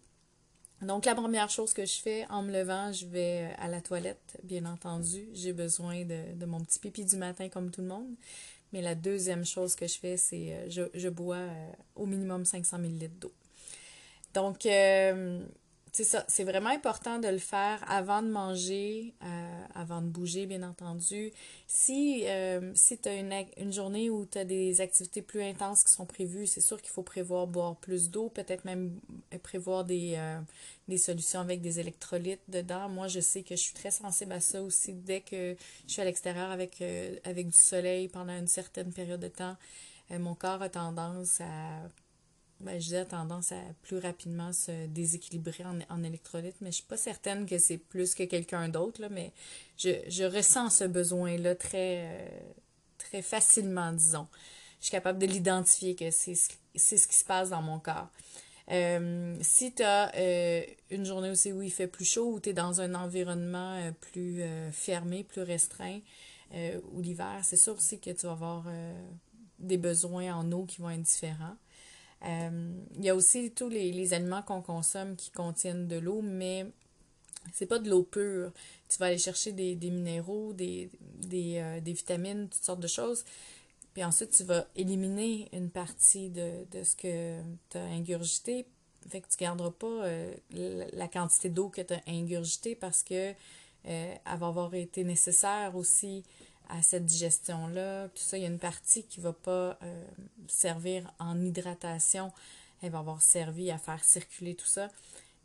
Donc, 0.82 1.06
la 1.06 1.16
première 1.16 1.50
chose 1.50 1.74
que 1.74 1.86
je 1.86 2.00
fais 2.00 2.26
en 2.30 2.44
me 2.44 2.52
levant, 2.52 2.92
je 2.92 3.08
vais 3.08 3.50
euh, 3.50 3.54
à 3.58 3.68
la 3.68 3.82
toilette, 3.82 4.38
bien 4.44 4.66
entendu. 4.66 5.28
J'ai 5.34 5.52
besoin 5.52 6.06
de, 6.06 6.46
mon 6.46 6.60
petit 6.60 6.78
pipi 6.78 7.04
du 7.04 7.18
matin 7.18 7.50
comme 7.50 7.72
tout 7.72 7.82
le 7.82 7.88
monde. 7.88 8.14
Mais 8.74 8.82
la 8.82 8.94
deuxième 8.94 9.44
chose 9.44 9.76
que 9.76 9.88
je 9.88 9.98
fais, 9.98 10.18
c'est 10.18 10.54
euh, 10.54 10.70
je, 10.70 10.84
je 10.94 11.10
bois 11.10 11.38
euh, 11.38 11.72
au 11.96 12.06
minimum 12.06 12.46
500 12.46 12.78
ml 12.78 13.10
d'eau. 13.20 13.34
Donc, 14.36 14.66
c'est 15.98 16.04
ça, 16.04 16.24
c'est 16.28 16.44
vraiment 16.44 16.70
important 16.70 17.18
de 17.18 17.28
le 17.28 17.40
faire 17.40 17.84
avant 17.90 18.22
de 18.22 18.28
manger, 18.28 19.16
euh, 19.24 19.66
avant 19.74 20.04
de 20.04 20.06
bouger, 20.06 20.46
bien 20.46 20.62
entendu. 20.62 21.34
Si, 21.66 22.22
euh, 22.28 22.72
si 22.76 23.00
tu 23.00 23.10
as 23.10 23.16
une, 23.16 23.34
une, 23.58 23.74
journée 23.74 24.12
où 24.12 24.28
tu 24.28 24.38
as 24.38 24.46
des 24.46 24.80
activités 24.80 25.24
plus 25.24 25.42
intenses 25.42 25.84
qui 25.84 25.92
sont 25.92 26.06
prévues, 26.06 26.46
c'est 26.46 26.62
sûr 26.62 26.80
qu'il 26.84 26.92
faut 26.92 27.02
prévoir 27.02 27.48
boire 27.48 27.78
plus 27.78 28.12
d'eau, 28.12 28.30
peut-être 28.30 28.64
même 28.64 29.00
prévoir 29.42 29.86
des, 29.86 30.14
euh, 30.18 30.40
des 30.88 30.98
solutions 30.98 31.40
avec 31.40 31.62
des 31.62 31.80
électrolytes 31.80 32.44
dedans. 32.48 32.90
Moi, 32.90 33.08
je 33.08 33.20
sais 33.20 33.42
que 33.42 33.56
je 33.56 33.62
suis 33.62 33.74
très 33.74 33.90
sensible 33.90 34.34
à 34.34 34.40
ça 34.40 34.62
aussi. 34.62 34.94
Dès 34.94 35.22
que 35.22 35.56
je 35.88 35.92
suis 35.92 36.02
à 36.04 36.06
l'extérieur 36.06 36.52
avec, 36.52 36.84
avec 37.24 37.48
du 37.48 37.58
soleil 37.58 38.08
pendant 38.08 38.38
une 38.38 38.46
certaine 38.46 38.94
période 38.94 39.20
de 39.20 39.30
temps, 39.30 39.58
mon 40.12 40.36
corps 40.36 40.62
a 40.62 40.70
tendance 40.70 41.42
à 41.42 41.90
ben, 42.60 42.82
je 42.82 43.04
tendance 43.04 43.52
à 43.52 43.62
plus 43.84 44.00
rapidement 44.00 44.52
se 44.52 44.88
déséquilibrer 44.88 45.64
en, 45.64 45.80
en 45.90 46.04
électrolytes, 46.04 46.56
mais 46.62 46.72
je 46.72 46.78
suis 46.78 46.86
pas 46.86 46.98
certaine 46.98 47.46
que 47.46 47.60
c'est 47.60 47.78
plus 47.78 48.16
que 48.16 48.24
quelqu'un 48.24 48.68
d'autre, 48.70 49.08
mais 49.12 49.32
je, 49.78 49.90
je, 50.08 50.24
ressens 50.24 50.72
ce 50.72 50.84
besoin-là 50.86 51.54
très, 51.56 52.02
euh, 52.04 52.28
très 52.98 53.22
facilement, 53.22 53.92
disons. 53.92 54.28
Je 54.80 54.86
suis 54.86 54.92
capable 54.92 55.20
de 55.20 55.28
l'identifier 55.28 55.96
que 55.96 56.10
c'est 56.10 56.36
ce, 56.36 56.50
qui 57.08 57.16
se 57.16 57.26
passe 57.26 57.50
dans 57.50 57.62
mon 57.62 57.80
corps. 57.80 58.10
si 59.42 59.74
tu 59.74 59.84
as 59.84 60.12
une 60.92 61.06
journée 61.06 61.30
aussi 61.30 61.52
où 61.52 61.62
il 61.62 61.72
fait 61.72 61.88
plus 61.88 62.06
chaud, 62.06 62.34
ou 62.34 62.40
tu 62.40 62.50
es 62.50 62.54
dans 62.54 62.82
un 62.82 62.94
environnement 62.96 63.92
plus 64.02 64.44
fermé, 64.72 65.24
plus 65.24 65.42
restreint, 65.42 66.00
ou 66.92 67.02
l'hiver, 67.02 67.40
c'est 67.42 67.58
sûr 67.58 67.76
aussi 67.76 68.00
que 68.00 68.12
tu 68.12 68.28
vas 68.28 68.34
avoir 68.34 68.66
des 69.58 69.78
besoins 69.78 70.36
en 70.36 70.52
eau 70.52 70.66
qui 70.66 70.82
vont 70.82 70.92
être 70.92 71.02
différents. 71.02 71.58
Il 72.24 73.04
y 73.04 73.10
a 73.10 73.16
aussi 73.16 73.52
tous 73.52 73.70
les, 73.70 73.92
les 73.92 74.14
aliments 74.14 74.42
qu'on 74.42 74.62
consomme 74.62 75.16
qui 75.16 75.32
contiennent 75.32 75.88
de 75.88 75.98
l'eau, 75.98 76.22
mais 76.22 76.66
c'est 77.54 77.66
pas 77.66 77.80
de 77.80 77.90
l'eau 77.90 78.04
pure. 78.04 78.52
Tu 78.90 78.98
vas 78.98 79.08
aller 79.08 79.18
chercher 79.18 79.52
des, 79.52 79.76
minéraux, 79.76 80.54
des, 80.54 80.90
euh, 81.34 81.80
des, 81.80 81.94
vitamines, 81.94 82.48
toutes 82.50 82.64
sortes 82.64 82.80
de 82.80 82.88
choses. 82.88 83.24
Puis 83.94 84.04
ensuite, 84.04 84.32
tu 84.32 84.44
vas 84.44 84.68
éliminer 84.76 85.50
une 85.54 85.70
partie 85.70 86.30
de, 86.30 86.66
ce 86.72 86.96
que 86.96 87.40
tu 87.70 87.78
as 87.78 87.84
ingurgité. 87.84 88.66
Fait 89.10 89.22
que 89.22 89.28
tu 89.28 89.36
ne 89.36 89.48
garderas 89.48 89.72
pas 89.72 90.06
euh, 90.06 90.34
la, 90.52 91.08
quantité 91.08 91.50
d'eau 91.50 91.70
que 91.70 91.82
tu 91.82 91.94
as 91.94 92.02
ingurgité 92.08 92.76
parce 92.76 93.04
que 93.04 93.34
euh, 93.88 94.16
va 94.26 94.48
avoir 94.48 94.74
été 94.74 95.04
nécessaire 95.04 95.76
aussi 95.76 96.24
à 96.70 96.82
cette 96.82 97.06
digestion-là. 97.06 98.10
Tout 98.10 98.24
ça, 98.24 98.38
il 98.38 98.42
y 98.44 98.46
a 98.46 98.50
une 98.50 98.60
partie 98.60 99.04
qui 99.04 99.20
ne 99.20 99.26
va 99.26 99.34
pas 99.34 99.80
servir 100.48 101.12
en 101.20 101.42
hydratation. 101.42 102.32
Elle 102.82 102.92
va 102.92 103.00
avoir 103.00 103.22
servi 103.22 103.72
à 103.72 103.78
faire 103.78 104.04
circuler 104.04 104.56
tout 104.56 104.68
ça. 104.68 104.90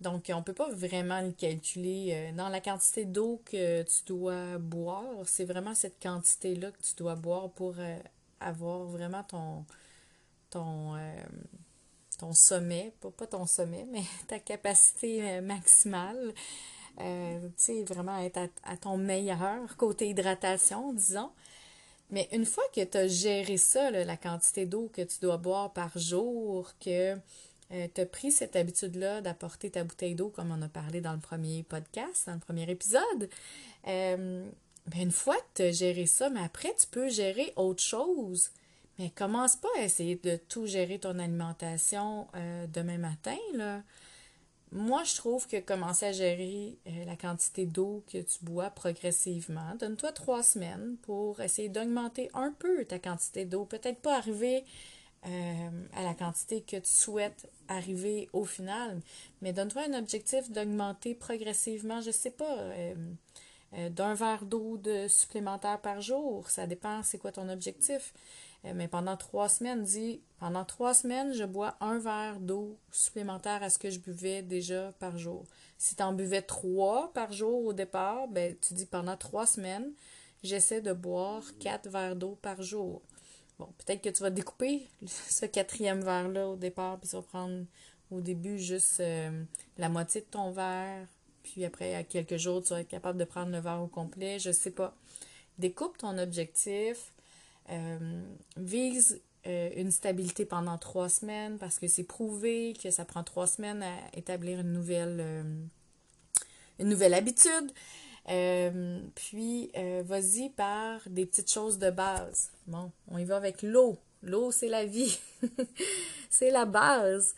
Donc, 0.02 0.30
on 0.34 0.38
ne 0.38 0.42
peut 0.42 0.52
pas 0.52 0.68
vraiment 0.70 1.20
le 1.20 1.30
calculer. 1.30 2.10
Euh, 2.12 2.32
dans 2.32 2.48
la 2.48 2.60
quantité 2.60 3.04
d'eau 3.04 3.40
que 3.44 3.82
tu 3.82 4.04
dois 4.06 4.58
boire, 4.58 5.04
c'est 5.26 5.44
vraiment 5.44 5.74
cette 5.74 6.02
quantité-là 6.02 6.72
que 6.72 6.82
tu 6.82 6.94
dois 6.96 7.14
boire 7.14 7.50
pour 7.50 7.74
euh, 7.78 7.98
avoir 8.40 8.84
vraiment 8.84 9.24
euh, 10.56 11.22
ton 12.18 12.32
sommet, 12.32 12.92
pas, 13.00 13.10
pas 13.10 13.26
ton 13.28 13.46
sommet, 13.46 13.86
mais 13.90 14.02
ta 14.26 14.40
capacité 14.40 15.40
maximale. 15.40 16.34
Tu 16.99 17.04
sais, 17.56 17.82
vraiment 17.84 18.18
être 18.18 18.38
à, 18.64 18.76
ton 18.76 18.96
meilleur 18.96 19.76
côté 19.76 20.08
hydratation, 20.08 20.92
disons. 20.92 21.30
Mais 22.11 22.28
une 22.32 22.44
fois 22.44 22.64
que 22.75 22.84
tu 22.84 22.99
as 22.99 23.08
géré 23.08 23.56
ça, 23.56 23.90
la 23.90 24.16
quantité 24.16 24.66
d'eau 24.66 24.90
que 24.92 25.02
tu 25.02 25.18
dois 25.20 25.38
boire 25.38 25.72
par 25.72 25.96
jour, 25.99 26.70
que 26.78 27.16
euh, 27.72 27.88
tu 27.94 28.00
as 28.00 28.06
pris 28.06 28.30
cette 28.30 28.54
habitude-là 28.54 29.22
d'apporter 29.22 29.70
ta 29.70 29.82
bouteille 29.82 30.14
d'eau, 30.14 30.28
comme 30.28 30.50
on 30.50 30.61
a 30.61 30.68
parlé 30.68 31.00
dans 31.00 31.14
le 31.14 31.20
premier 31.20 31.62
podcast, 31.62 32.25
dans 32.26 32.34
le 32.34 32.38
premier 32.38 32.70
épisode. 32.70 33.30
Euh, 33.88 34.44
ben, 34.87 35.00
une 35.00 35.11
fois 35.11 35.37
que 35.37 35.56
tu 35.56 35.62
as 35.62 35.72
géré 35.72 36.06
ça, 36.06 36.28
mais 36.28 36.42
après, 36.42 36.75
tu 36.78 36.87
peux 36.87 37.08
gérer 37.08 37.52
autre 37.56 37.82
chose. 37.82 38.50
Mais 38.99 39.08
commence 39.08 39.56
pas 39.56 39.68
à 39.78 39.84
essayer 39.84 40.16
de 40.16 40.37
tout 40.37 40.66
gérer 40.66 40.99
ton 40.99 41.18
alimentation 41.18 42.28
euh, 42.34 42.66
demain 42.66 42.99
matin. 42.99 43.38
Là. 43.54 43.82
Moi, 44.72 45.04
je 45.04 45.16
trouve 45.16 45.46
que 45.46 45.60
commencer 45.60 46.06
à 46.06 46.12
gérer 46.12 46.78
la 47.06 47.14
quantité 47.14 47.66
d'eau 47.66 48.02
que 48.10 48.18
tu 48.18 48.38
bois 48.42 48.70
progressivement, 48.70 49.74
donne-toi 49.78 50.12
trois 50.12 50.42
semaines 50.42 50.96
pour 51.02 51.40
essayer 51.40 51.68
d'augmenter 51.68 52.30
un 52.32 52.54
peu 52.58 52.84
ta 52.86 52.98
quantité 52.98 53.44
d'eau. 53.44 53.66
Peut-être 53.66 54.00
pas 54.00 54.16
arriver 54.16 54.64
euh, 55.24 55.70
à 55.94 56.02
la 56.02 56.14
quantité 56.14 56.62
que 56.62 56.76
tu 56.76 56.90
souhaites 56.90 57.48
arriver 57.68 58.28
au 58.32 58.44
final. 58.44 59.00
Mais 59.40 59.52
donne-toi 59.52 59.82
un 59.88 59.96
objectif 59.96 60.50
d'augmenter 60.50 61.14
progressivement, 61.14 62.00
je 62.00 62.08
ne 62.08 62.12
sais 62.12 62.32
pas, 62.32 62.58
euh, 62.58 62.94
euh, 63.74 63.88
d'un 63.88 64.14
verre 64.14 64.44
d'eau 64.44 64.78
de 64.78 65.06
supplémentaire 65.06 65.80
par 65.80 66.00
jour. 66.00 66.50
Ça 66.50 66.66
dépend 66.66 67.04
c'est 67.04 67.18
quoi 67.18 67.30
ton 67.30 67.48
objectif. 67.48 68.12
Mais 68.64 68.88
pendant 68.88 69.16
trois 69.16 69.49
semaines, 69.49 69.83
dis, 69.83 70.21
pendant 70.38 70.64
trois 70.64 70.95
semaines, 70.95 71.33
je 71.33 71.45
bois 71.45 71.76
un 71.81 71.99
verre 71.99 72.38
d'eau 72.40 72.78
supplémentaire 72.92 73.62
à 73.62 73.71
ce 73.71 73.78
que 73.78 73.90
je 73.90 73.99
buvais 73.99 74.42
déjà 74.42 74.92
par 75.00 75.19
jour. 75.19 75.47
Si 75.78 75.97
tu 75.97 76.02
en 76.02 76.12
buvais 76.12 76.42
trois 76.42 77.12
par 77.12 77.33
jour 77.33 77.64
au 77.66 77.73
départ, 77.73 78.28
ben, 78.28 78.57
tu 78.61 78.75
dis 78.75 78.87
pendant 78.87 79.16
trois 79.16 79.47
semaines, 79.47 79.92
j'essaie 80.42 80.81
de 80.81 80.92
boire 80.92 81.42
quatre 81.59 81.88
verres 81.88 82.16
d'eau 82.16 82.38
par 82.40 82.62
jour. 82.62 83.02
Bon, 83.59 83.69
peut-être 83.78 84.02
que 84.02 84.11
tu 84.11 84.23
vas 84.23 84.31
découper 84.31 84.88
ce 85.07 85.46
quatrième 85.46 86.03
verre-là 86.03 86.48
au 86.48 86.57
départ, 86.57 86.98
puis 86.98 87.09
tu 87.09 87.16
vas 87.16 87.22
prendre 87.22 87.64
au 88.11 88.20
début 88.20 88.59
juste 88.59 89.01
euh, 89.01 89.42
la 89.79 89.88
moitié 89.88 90.20
de 90.20 90.27
ton 90.27 90.53
verre, 90.53 91.07
puis 91.42 91.64
après, 91.64 91.94
à 91.94 92.05
quelques 92.05 92.37
jours, 92.37 92.62
tu 92.62 92.70
vas 92.70 92.81
être 92.81 92.88
capable 92.88 93.18
de 93.18 93.25
prendre 93.25 93.51
le 93.51 93.59
verre 93.59 93.83
au 93.83 93.88
complet. 93.88 94.38
Je 94.38 94.53
sais 94.53 94.70
pas. 94.70 94.94
Découpe 95.59 95.98
ton 95.98 96.16
objectif. 96.18 97.12
Euh, 97.70 98.22
vise 98.57 99.22
euh, 99.46 99.70
une 99.77 99.90
stabilité 99.90 100.44
pendant 100.44 100.79
trois 100.79 101.09
semaines 101.09 101.59
parce 101.59 101.79
que 101.79 101.88
c'est 101.88 102.05
prouvé 102.05 102.75
que 102.83 102.90
ça 102.90 103.05
prend 103.05 103.22
trois 103.22 103.46
semaines 103.46 103.83
à 103.83 103.96
établir 104.16 104.61
une 104.61 104.72
nouvelle, 104.72 105.44
une 106.79 106.88
nouvelle 106.88 107.14
habitude. 107.14 107.72
Euh, 108.29 109.01
puis, 109.14 109.70
euh, 109.77 110.03
vas-y 110.05 110.51
par 110.51 111.01
des 111.09 111.27
petites 111.27 111.51
choses 111.51 111.79
de 111.79 111.90
base. 111.90 112.51
Bon, 112.66 112.90
on 113.09 113.18
y 113.18 113.25
va 113.25 113.37
avec 113.37 113.62
l'eau. 113.62 113.98
L'eau, 114.22 114.53
c'est 114.53 114.68
la 114.68 114.85
vie. 114.85 115.18
c'est 116.31 116.51
la 116.51 116.64
base. 116.64 117.35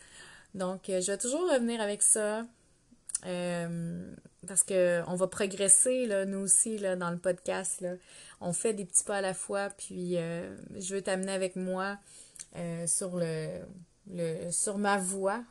Donc, 0.53 0.89
euh, 0.89 1.01
je 1.01 1.11
vais 1.11 1.17
toujours 1.17 1.49
revenir 1.51 1.81
avec 1.81 2.01
ça. 2.01 2.45
Parce 4.45 4.63
qu'on 4.63 5.15
va 5.15 5.27
progresser, 5.27 6.05
là, 6.05 6.25
nous 6.25 6.39
aussi, 6.39 6.77
là, 6.77 6.95
dans 6.95 7.11
le 7.11 7.17
podcast. 7.17 7.81
Là. 7.81 7.95
On 8.41 8.53
fait 8.53 8.73
des 8.73 8.85
petits 8.85 9.03
pas 9.03 9.17
à 9.17 9.21
la 9.21 9.33
fois, 9.33 9.69
puis 9.69 10.15
je 10.15 10.95
veux 10.95 11.01
t'amener 11.01 11.31
avec 11.31 11.55
moi 11.55 11.97
sur 12.85 13.17
le, 13.17 14.51
sur 14.51 14.77
ma 14.77 14.97
voie. 14.97 15.43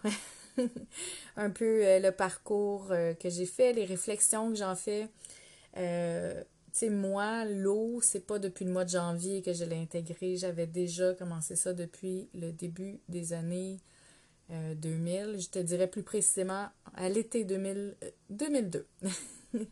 un 1.36 1.50
peu 1.50 1.80
le 1.98 2.10
parcours 2.10 2.88
que 2.88 3.28
j'ai 3.28 3.46
fait, 3.46 3.72
les 3.72 3.84
réflexions 3.84 4.50
que 4.50 4.56
j'en 4.56 4.76
fais. 4.76 5.08
Euh, 5.76 6.42
tu 6.72 6.80
sais, 6.80 6.90
moi, 6.90 7.44
l'eau, 7.44 8.00
c'est 8.02 8.26
pas 8.26 8.38
depuis 8.38 8.64
le 8.64 8.72
mois 8.72 8.84
de 8.84 8.90
janvier 8.90 9.42
que 9.42 9.52
je 9.52 9.64
l'ai 9.64 9.76
intégré. 9.76 10.36
J'avais 10.36 10.66
déjà 10.66 11.14
commencé 11.14 11.56
ça 11.56 11.72
depuis 11.72 12.28
le 12.34 12.52
début 12.52 13.00
des 13.08 13.32
années 13.32 13.78
2000. 14.50 15.20
Euh, 15.20 15.38
je 15.38 15.48
te 15.48 15.58
dirais 15.58 15.86
plus 15.86 16.02
précisément 16.02 16.68
à 16.94 17.08
l'été 17.08 17.44
2000, 17.44 17.96
2002. 18.30 18.86
Euh, 19.04 19.08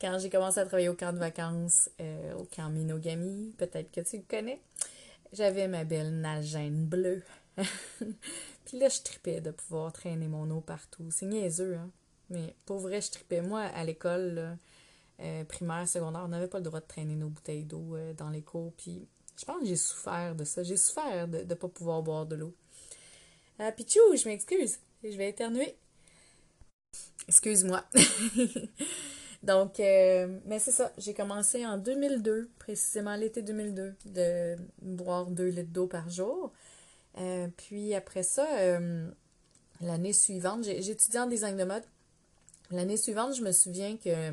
Quand 0.00 0.18
j'ai 0.18 0.30
commencé 0.30 0.58
à 0.58 0.64
travailler 0.66 0.88
au 0.88 0.94
camp 0.94 1.12
de 1.12 1.18
vacances, 1.18 1.88
au 2.36 2.42
camp 2.42 2.70
Minogami, 2.70 3.54
peut-être 3.56 3.92
que 3.92 4.00
tu 4.00 4.20
connais, 4.22 4.60
j'avais 5.32 5.68
ma 5.68 5.84
belle 5.84 6.20
nagène 6.20 6.86
bleue. 6.86 7.22
Puis 8.64 8.80
là, 8.80 8.88
je 8.88 9.00
tripais 9.00 9.40
de 9.40 9.52
pouvoir 9.52 9.92
traîner 9.92 10.26
mon 10.26 10.50
eau 10.50 10.60
partout. 10.60 11.08
C'est 11.10 11.26
niaiseux, 11.26 11.76
hein? 11.76 11.88
Mais 12.30 12.56
pour 12.66 12.78
vrai, 12.78 13.00
je 13.00 13.12
tripais. 13.12 13.42
Moi, 13.42 13.60
à 13.60 13.84
l'école, 13.84 14.58
euh, 15.20 15.44
primaire, 15.44 15.86
secondaire, 15.86 16.22
on 16.24 16.28
n'avait 16.28 16.48
pas 16.48 16.58
le 16.58 16.64
droit 16.64 16.80
de 16.80 16.86
traîner 16.86 17.14
nos 17.14 17.28
bouteilles 17.28 17.64
d'eau 17.64 17.94
euh, 17.94 18.12
dans 18.14 18.30
les 18.30 18.42
cours. 18.42 18.72
Puis 18.72 19.06
je 19.38 19.44
pense 19.44 19.60
que 19.60 19.66
j'ai 19.66 19.76
souffert 19.76 20.34
de 20.34 20.44
ça. 20.44 20.62
J'ai 20.62 20.76
souffert 20.76 21.28
de 21.28 21.38
ne 21.38 21.54
pas 21.54 21.68
pouvoir 21.68 22.02
boire 22.02 22.26
de 22.26 22.36
l'eau. 22.36 22.54
Euh, 23.60 23.70
Pichou, 23.72 24.00
je 24.16 24.28
m'excuse. 24.28 24.78
Je 25.04 25.16
vais 25.16 25.28
éternuer. 25.28 25.76
Excuse-moi. 27.28 27.84
Donc, 29.42 29.80
euh, 29.80 30.38
mais 30.46 30.58
c'est 30.58 30.70
ça. 30.70 30.92
J'ai 30.98 31.14
commencé 31.14 31.66
en 31.66 31.78
2002, 31.78 32.48
précisément 32.58 33.16
l'été 33.16 33.42
2002, 33.42 33.94
de 34.06 34.56
boire 34.80 35.26
2 35.26 35.44
litres 35.46 35.72
d'eau 35.72 35.86
par 35.86 36.08
jour. 36.08 36.52
puis 37.56 37.94
après 37.94 38.22
ça, 38.22 38.46
l'année 39.80 40.12
suivante, 40.12 40.66
étudié 40.66 41.20
en 41.20 41.26
design 41.26 41.56
de 41.56 41.64
mode. 41.64 41.82
L'année 42.70 42.96
suivante, 42.96 43.34
je 43.34 43.42
me 43.42 43.52
souviens 43.52 43.96
que 43.96 44.32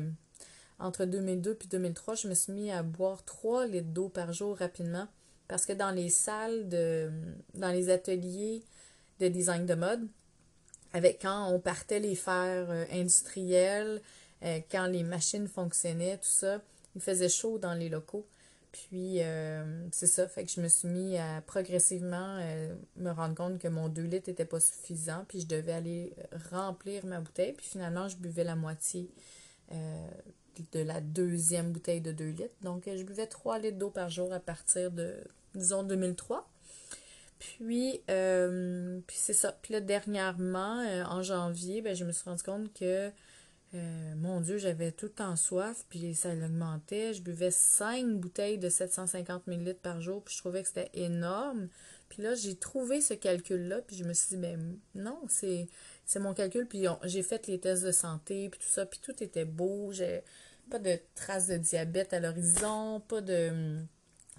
entre 0.78 1.04
2002 1.04 1.58
et 1.60 1.66
2003, 1.66 2.14
je 2.14 2.28
me 2.28 2.34
suis 2.34 2.52
mis 2.52 2.70
à 2.70 2.82
boire 2.82 3.24
3 3.24 3.66
litres 3.66 3.88
d'eau 3.88 4.08
par 4.08 4.32
jour 4.32 4.56
rapidement 4.56 5.06
parce 5.46 5.66
que 5.66 5.72
dans 5.72 5.90
les 5.90 6.08
salles 6.08 6.68
de 6.68 7.10
dans 7.54 7.70
les 7.70 7.90
ateliers 7.90 8.62
de 9.20 9.28
design 9.28 9.66
de 9.66 9.74
mode, 9.74 10.08
avec 10.92 11.22
quand 11.22 11.48
on 11.52 11.60
partait 11.60 12.00
les 12.00 12.16
faire 12.16 12.70
euh, 12.70 12.84
industriels, 12.92 14.00
euh, 14.42 14.58
quand 14.70 14.86
les 14.86 15.02
machines 15.02 15.46
fonctionnaient, 15.46 16.16
tout 16.16 16.24
ça, 16.24 16.60
il 16.96 17.00
faisait 17.00 17.28
chaud 17.28 17.58
dans 17.58 17.74
les 17.74 17.88
locaux. 17.88 18.26
Puis 18.72 19.20
euh, 19.20 19.88
c'est 19.90 20.06
ça, 20.06 20.28
fait 20.28 20.44
que 20.44 20.50
je 20.50 20.60
me 20.60 20.68
suis 20.68 20.88
mis 20.88 21.18
à 21.18 21.42
progressivement 21.44 22.38
me 22.96 23.10
rendre 23.10 23.34
compte 23.34 23.58
que 23.58 23.66
mon 23.66 23.88
2 23.88 24.02
litres 24.02 24.30
n'était 24.30 24.44
pas 24.44 24.60
suffisant, 24.60 25.24
puis 25.26 25.40
je 25.40 25.46
devais 25.46 25.72
aller 25.72 26.14
remplir 26.52 27.04
ma 27.04 27.20
bouteille, 27.20 27.52
puis 27.52 27.66
finalement 27.66 28.06
je 28.06 28.16
buvais 28.16 28.44
la 28.44 28.54
moitié 28.54 29.10
de 30.72 30.80
la 30.80 31.00
deuxième 31.00 31.72
bouteille 31.72 32.00
de 32.00 32.12
2 32.12 32.24
litres. 32.26 32.54
Donc, 32.62 32.84
je 32.86 33.02
buvais 33.02 33.26
3 33.26 33.58
litres 33.58 33.78
d'eau 33.78 33.90
par 33.90 34.08
jour 34.08 34.32
à 34.32 34.40
partir 34.40 34.90
de, 34.90 35.16
disons, 35.54 35.82
2003. 35.82 36.48
Puis, 37.40 38.02
euh, 38.10 39.00
puis 39.06 39.16
c'est 39.18 39.32
ça. 39.32 39.52
Puis 39.62 39.72
là, 39.72 39.80
dernièrement, 39.80 40.80
euh, 40.80 41.02
en 41.04 41.22
janvier, 41.22 41.80
ben, 41.80 41.96
je 41.96 42.04
me 42.04 42.12
suis 42.12 42.24
rendu 42.24 42.42
compte 42.42 42.72
que, 42.74 43.10
euh, 43.74 44.14
mon 44.16 44.40
Dieu, 44.40 44.58
j'avais 44.58 44.92
tout 44.92 45.06
le 45.06 45.12
temps 45.12 45.36
soif, 45.36 45.86
puis 45.88 46.14
ça 46.14 46.32
augmentait. 46.34 47.14
Je 47.14 47.22
buvais 47.22 47.50
5 47.50 48.06
bouteilles 48.18 48.58
de 48.58 48.68
750 48.68 49.46
ml 49.46 49.74
par 49.76 50.02
jour, 50.02 50.22
puis 50.22 50.34
je 50.34 50.40
trouvais 50.40 50.60
que 50.62 50.68
c'était 50.68 50.90
énorme. 50.92 51.68
Puis 52.10 52.22
là, 52.22 52.34
j'ai 52.34 52.56
trouvé 52.56 53.00
ce 53.00 53.14
calcul-là, 53.14 53.80
puis 53.86 53.96
je 53.96 54.04
me 54.04 54.12
suis 54.12 54.36
dit, 54.36 54.36
ben 54.36 54.76
non, 54.94 55.20
c'est, 55.28 55.66
c'est 56.04 56.18
mon 56.18 56.34
calcul. 56.34 56.66
Puis 56.66 56.84
j'ai 57.04 57.22
fait 57.22 57.46
les 57.46 57.58
tests 57.58 57.84
de 57.84 57.92
santé, 57.92 58.50
puis 58.50 58.60
tout 58.60 58.68
ça, 58.68 58.84
puis 58.84 59.00
tout 59.02 59.22
était 59.22 59.46
beau. 59.46 59.92
J'ai 59.92 60.22
pas 60.70 60.78
de 60.78 60.98
traces 61.14 61.46
de 61.46 61.56
diabète 61.56 62.12
à 62.12 62.20
l'horizon, 62.20 63.00
pas 63.00 63.22
de, 63.22 63.80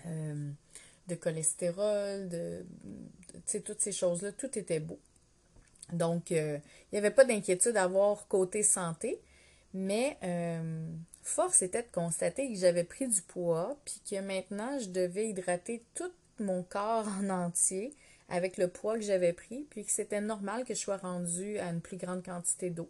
euh, 0.06 0.52
de 1.08 1.16
cholestérol, 1.16 2.30
de, 2.30 2.66
sais, 3.46 3.62
toutes 3.62 3.82
ces 3.82 3.92
choses-là, 3.92 4.32
tout 4.32 4.58
était 4.58 4.80
beau. 4.80 5.00
Donc, 5.92 6.32
euh, 6.32 6.58
il 6.92 6.96
n'y 6.96 7.00
avait 7.00 7.12
pas 7.12 7.26
d'inquiétude 7.26 7.76
à 7.76 7.84
avoir 7.84 8.28
côté 8.28 8.64
santé, 8.64 9.20
mais 9.74 10.18
euh, 10.24 10.88
force 11.22 11.62
était 11.62 11.84
de 11.84 11.92
constater 11.92 12.52
que 12.52 12.58
j'avais 12.58 12.84
pris 12.84 13.08
du 13.08 13.22
poids, 13.22 13.78
puis 13.84 14.02
que 14.10 14.22
maintenant, 14.22 14.80
je 14.80 14.90
devais 14.90 15.30
hydrater 15.30 15.84
tout 15.94 16.12
mon 16.40 16.64
corps 16.64 17.08
en 17.08 17.30
entier 17.30 17.94
avec 18.30 18.58
le 18.58 18.70
poids 18.70 18.96
que 18.96 19.04
j'avais 19.04 19.34
pris, 19.34 19.68
puis 19.70 19.84
que 19.84 19.92
c'était 19.92 20.22
normal 20.22 20.64
que 20.64 20.74
je 20.74 20.80
sois 20.80 20.98
rendue 20.98 21.58
à 21.60 21.70
une 21.70 21.82
plus 21.82 21.98
grande 21.98 22.24
quantité 22.24 22.70
d'eau. 22.70 22.90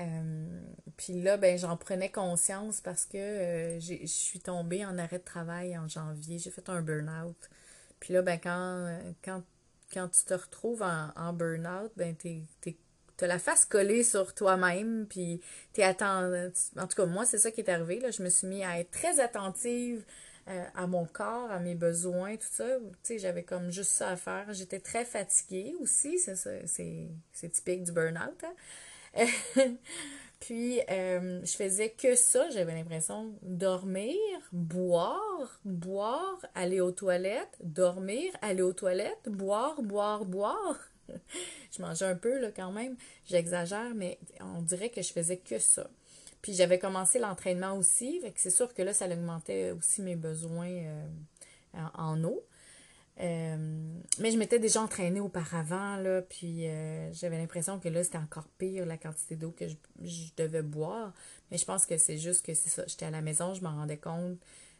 Euh, 0.00 0.62
puis 0.96 1.20
là, 1.22 1.36
ben, 1.36 1.58
j'en 1.58 1.76
prenais 1.76 2.10
conscience 2.10 2.80
parce 2.80 3.04
que 3.04 3.18
euh, 3.18 3.80
je 3.80 4.06
suis 4.06 4.40
tombée 4.40 4.84
en 4.84 4.96
arrêt 4.98 5.18
de 5.18 5.24
travail 5.24 5.76
en 5.76 5.88
janvier. 5.88 6.38
J'ai 6.38 6.50
fait 6.50 6.68
un 6.68 6.80
burn-out. 6.82 7.36
Puis 8.00 8.14
là, 8.14 8.22
ben, 8.22 8.38
quand, 8.42 8.98
quand, 9.22 9.42
quand 9.92 10.08
tu 10.08 10.24
te 10.24 10.34
retrouves 10.34 10.82
en, 10.82 11.32
burn-out, 11.32 11.92
ben, 11.96 12.16
t'es, 12.16 12.42
la 13.20 13.38
face 13.38 13.64
collée 13.64 14.02
sur 14.02 14.34
toi-même, 14.34 15.06
puis 15.08 15.40
t'es 15.72 15.84
attentive. 15.84 16.52
En 16.76 16.86
tout 16.86 16.96
cas, 16.96 17.06
moi, 17.06 17.24
c'est 17.24 17.38
ça 17.38 17.50
qui 17.50 17.60
est 17.60 17.70
arrivé. 17.70 18.00
Là. 18.00 18.10
Je 18.10 18.22
me 18.22 18.28
suis 18.28 18.46
mis 18.48 18.64
à 18.64 18.80
être 18.80 18.90
très 18.90 19.20
attentive 19.20 20.04
euh, 20.48 20.64
à 20.74 20.88
mon 20.88 21.04
corps, 21.06 21.50
à 21.52 21.60
mes 21.60 21.76
besoins, 21.76 22.36
tout 22.36 22.48
ça. 22.50 22.64
Tu 22.78 22.96
sais, 23.02 23.18
j'avais 23.18 23.44
comme 23.44 23.70
juste 23.70 23.92
ça 23.92 24.08
à 24.08 24.16
faire. 24.16 24.52
J'étais 24.52 24.80
très 24.80 25.04
fatiguée 25.04 25.74
aussi. 25.80 26.18
C'est, 26.18 26.34
c'est, 26.66 27.48
typique 27.48 27.84
du 27.84 27.92
burn-out. 27.92 28.42
Hein. 28.42 28.54
Puis, 30.40 30.80
euh, 30.90 31.40
je 31.44 31.52
faisais 31.52 31.90
que 31.90 32.14
ça. 32.16 32.50
J'avais 32.50 32.74
l'impression 32.74 33.32
dormir, 33.42 34.16
boire, 34.50 35.60
boire, 35.64 36.44
aller 36.54 36.80
aux 36.80 36.90
toilettes, 36.90 37.58
dormir, 37.62 38.32
aller 38.42 38.62
aux 38.62 38.72
toilettes, 38.72 39.28
boire, 39.28 39.80
boire, 39.82 40.24
boire. 40.24 40.78
je 41.76 41.80
mangeais 41.80 42.06
un 42.06 42.16
peu, 42.16 42.40
là, 42.40 42.50
quand 42.50 42.72
même. 42.72 42.96
J'exagère, 43.24 43.94
mais 43.94 44.18
on 44.40 44.62
dirait 44.62 44.90
que 44.90 45.02
je 45.02 45.12
faisais 45.12 45.36
que 45.36 45.58
ça. 45.58 45.88
Puis, 46.40 46.54
j'avais 46.54 46.80
commencé 46.80 47.20
l'entraînement 47.20 47.76
aussi. 47.76 48.20
C'est 48.34 48.50
sûr 48.50 48.74
que 48.74 48.82
là, 48.82 48.92
ça 48.92 49.06
augmentait 49.06 49.70
aussi 49.70 50.02
mes 50.02 50.16
besoins 50.16 50.72
euh, 50.72 51.06
en 51.94 52.22
eau. 52.24 52.42
Euh, 53.20 54.00
mais 54.18 54.30
je 54.30 54.38
m'étais 54.38 54.58
déjà 54.58 54.80
entraînée 54.80 55.20
auparavant, 55.20 55.96
là, 55.96 56.22
puis 56.22 56.66
euh, 56.66 57.12
j'avais 57.12 57.38
l'impression 57.38 57.78
que 57.78 57.88
là, 57.88 58.02
c'était 58.02 58.18
encore 58.18 58.48
pire 58.58 58.86
la 58.86 58.96
quantité 58.96 59.36
d'eau 59.36 59.50
que 59.50 59.66
je, 59.68 60.30
devais 60.36 60.62
boire. 60.62 61.12
Mais 61.50 61.58
je 61.58 61.64
pense 61.64 61.86
que 61.86 61.98
c'est 61.98 62.18
juste 62.18 62.44
que 62.44 62.54
c'est 62.54 62.70
ça. 62.70 62.84
J'étais 62.86 63.06
à 63.06 63.10
la 63.10 63.20
maison, 63.20 63.54
je 63.54 63.62
m'en 63.62 63.74
rendais 63.76 63.98
compte. 63.98 64.38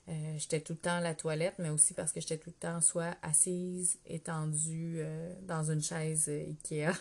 Euh, 0.09 0.35
j'étais 0.39 0.61
tout 0.61 0.73
le 0.73 0.79
temps 0.79 0.97
à 0.97 1.01
la 1.01 1.15
toilette, 1.15 1.55
mais 1.59 1.69
aussi 1.69 1.95
parce 1.95 2.11
que 2.11 2.21
j'étais 2.21 2.39
tout 2.39 2.51
le 2.51 2.55
temps 2.55 2.81
soit 2.81 3.17
assise, 3.23 3.99
étendue 4.07 5.05
dans 5.43 5.71
une 5.71 5.83
chaise 5.83 6.29
Ikea. 6.29 6.93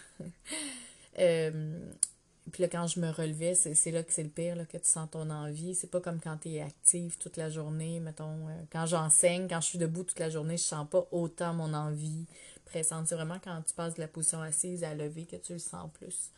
Puis 2.51 2.63
là, 2.63 2.69
quand 2.69 2.87
je 2.87 2.99
me 2.99 3.09
relevais, 3.09 3.53
c'est 3.53 3.91
là 3.91 4.03
que 4.03 4.11
c'est 4.11 4.23
le 4.23 4.29
pire, 4.29 4.55
là, 4.55 4.65
que 4.65 4.77
tu 4.77 4.87
sens 4.87 5.09
ton 5.11 5.29
envie. 5.29 5.75
C'est 5.75 5.91
pas 5.91 6.01
comme 6.01 6.19
quand 6.19 6.37
tu 6.37 6.49
es 6.49 6.61
active 6.61 7.17
toute 7.17 7.37
la 7.37 7.49
journée, 7.49 7.99
mettons. 7.99 8.47
Euh, 8.47 8.61
quand 8.71 8.87
j'enseigne, 8.87 9.47
quand 9.47 9.61
je 9.61 9.67
suis 9.67 9.77
debout 9.77 10.03
toute 10.03 10.19
la 10.19 10.29
journée, 10.29 10.57
je 10.57 10.63
sens 10.63 10.87
pas 10.89 11.07
autant 11.11 11.53
mon 11.53 11.73
envie 11.73 12.25
pressante. 12.65 13.07
C'est 13.07 13.15
vraiment 13.15 13.39
quand 13.43 13.61
tu 13.61 13.73
passes 13.75 13.93
de 13.93 14.01
la 14.01 14.07
position 14.07 14.41
assise 14.41 14.83
à 14.83 14.95
lever 14.95 15.25
que 15.25 15.35
tu 15.35 15.53
le 15.53 15.59
sens 15.59 15.89
plus. 15.93 16.31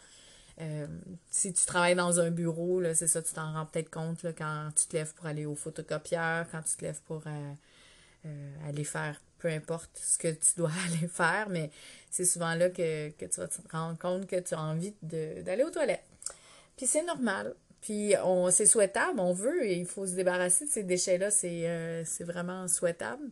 Euh, 0.62 0.88
si 1.32 1.54
tu 1.54 1.66
travailles 1.66 1.96
dans 1.96 2.20
un 2.20 2.30
bureau, 2.30 2.84
c'est 2.94 3.08
ça, 3.08 3.22
tu 3.22 3.34
t'en 3.34 3.54
rends 3.54 3.66
peut-être 3.66 3.90
compte 3.90 4.22
là, 4.24 4.34
quand 4.34 4.70
tu 4.76 4.86
te 4.86 4.96
lèves 4.96 5.14
pour 5.16 5.26
aller 5.26 5.46
au 5.46 5.56
photocopieur, 5.56 6.46
quand 6.52 6.62
tu 6.62 6.76
te 6.76 6.86
lèves 6.86 7.02
pour 7.08 7.24
euh, 7.26 8.68
aller 8.68 8.84
faire 8.84 9.20
peu 9.44 9.50
importe 9.50 9.92
ce 9.96 10.18
que 10.18 10.30
tu 10.30 10.56
dois 10.56 10.72
aller 10.88 11.08
faire, 11.10 11.50
mais 11.50 11.70
c'est 12.10 12.24
souvent 12.24 12.56
là 12.56 12.70
que, 12.70 13.10
tu 13.10 13.40
vas 13.40 13.48
te 13.48 13.58
rendre 13.72 14.00
compte 14.00 14.26
que 14.26 14.40
tu 14.40 14.54
as 14.54 14.62
envie 14.62 14.94
d'aller 15.02 15.64
aux 15.64 15.70
toilettes. 15.70 16.06
Puis 16.78 16.88
c'est 16.88 17.04
normal. 17.04 17.54
Puis 17.82 18.14
on 18.24 18.50
c'est 18.50 18.66
souhaitable, 18.66 19.20
on 19.20 19.34
veut, 19.34 19.66
et 19.66 19.76
il 19.76 19.86
faut 19.86 20.08
se 20.08 20.14
débarrasser 20.14 20.66
de 20.66 20.70
ces 20.70 20.84
déchets-là, 20.84 21.30
c'est 21.30 21.64
euh, 21.68 22.04
vraiment 22.22 22.70
souhaitable. 22.70 23.30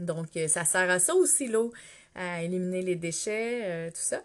Donc, 0.00 0.36
euh, 0.36 0.48
ça 0.48 0.64
sert 0.64 0.90
à 0.90 0.98
ça 0.98 1.14
aussi, 1.14 1.46
l'eau, 1.46 1.72
à 2.16 2.42
éliminer 2.42 2.82
les 2.82 2.96
déchets, 2.96 3.60
euh, 3.62 3.90
tout 3.90 4.00
ça. 4.00 4.24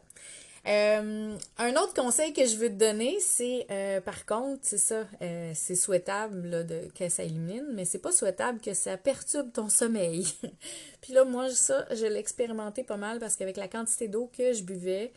Euh, 0.66 1.38
un 1.58 1.76
autre 1.76 1.94
conseil 1.94 2.32
que 2.32 2.46
je 2.46 2.56
veux 2.56 2.70
te 2.70 2.76
donner, 2.76 3.20
c'est 3.20 3.68
euh, 3.70 4.00
par 4.00 4.26
contre, 4.26 4.62
c'est 4.62 4.78
ça, 4.78 5.06
euh, 5.22 5.52
c'est 5.54 5.76
souhaitable 5.76 6.48
là, 6.48 6.64
de, 6.64 6.88
que 6.98 7.10
ça 7.10 7.24
élimine, 7.24 7.66
mais 7.74 7.84
c'est 7.84 8.00
pas 8.00 8.14
souhaitable 8.14 8.62
que 8.62 8.74
ça 8.74 8.96
perturbe 8.96 9.52
ton 9.52 9.68
sommeil. 9.68 10.26
Puis 11.02 11.12
là, 11.12 11.26
moi, 11.26 11.50
ça, 11.50 11.86
je 11.94 12.06
l'ai 12.06 12.20
expérimenté 12.20 12.84
pas 12.84 12.96
mal 12.96 13.20
parce 13.20 13.36
qu'avec 13.36 13.58
la 13.58 13.68
quantité 13.68 14.08
d'eau 14.08 14.32
que 14.36 14.54
je 14.54 14.64
buvais, 14.64 15.12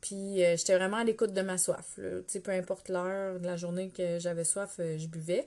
puis 0.00 0.36
j'étais 0.36 0.76
vraiment 0.76 0.98
à 0.98 1.04
l'écoute 1.04 1.32
de 1.32 1.40
ma 1.40 1.56
soif. 1.56 1.98
Sais, 2.26 2.40
peu 2.40 2.50
importe 2.50 2.90
l'heure 2.90 3.40
de 3.40 3.46
la 3.46 3.56
journée 3.56 3.88
que 3.88 4.18
j'avais 4.18 4.44
soif, 4.44 4.74
je 4.78 5.06
buvais. 5.06 5.46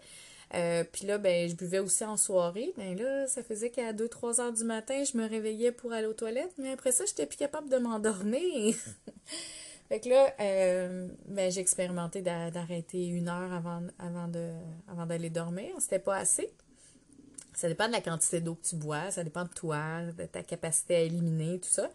Euh, 0.54 0.84
puis 0.92 1.06
là, 1.06 1.18
ben, 1.18 1.50
je 1.50 1.56
buvais 1.56 1.80
aussi 1.80 2.04
en 2.04 2.18
soirée. 2.18 2.74
Ben 2.78 2.98
là, 2.98 3.28
ça 3.28 3.44
faisait 3.44 3.70
qu'à 3.70 3.94
2-3 3.94 4.42
heures 4.42 4.54
du 4.54 4.64
matin, 4.64 5.04
je 5.04 5.18
me 5.18 5.28
réveillais 5.28 5.72
pour 5.72 5.94
aller 5.94 6.08
aux 6.08 6.14
toilettes. 6.14 6.54
Mais 6.58 6.72
après 6.72 6.92
ça, 6.92 7.06
j'étais 7.06 7.26
plus 7.26 7.38
capable 7.38 7.70
de 7.70 7.78
m'endormir. 7.78 8.76
fait 9.90 10.00
que 10.02 10.10
là, 10.10 10.34
euh, 10.40 11.08
ben, 11.28 11.52
j'ai 11.52 11.62
expérimenté 11.62 12.22
d'arrêter 12.22 13.08
une 13.08 13.30
heure 13.30 13.54
avant, 13.54 13.82
avant, 13.98 14.28
de, 14.28 14.50
avant 14.90 15.06
d'aller 15.06 15.30
dormir. 15.30 15.74
C'était 15.80 16.00
pas 16.00 16.18
assez. 16.18 16.50
Ça 17.54 17.68
dépend 17.68 17.88
de 17.88 17.94
la 17.94 18.02
quantité 18.02 18.42
d'eau 18.42 18.56
que 18.56 18.66
tu 18.66 18.76
bois, 18.76 19.12
ça 19.12 19.24
dépend 19.24 19.44
de 19.44 19.50
toi, 19.50 20.02
de 20.18 20.26
ta 20.26 20.42
capacité 20.42 20.96
à 20.96 21.00
éliminer, 21.02 21.60
tout 21.60 21.70
ça. 21.70 21.92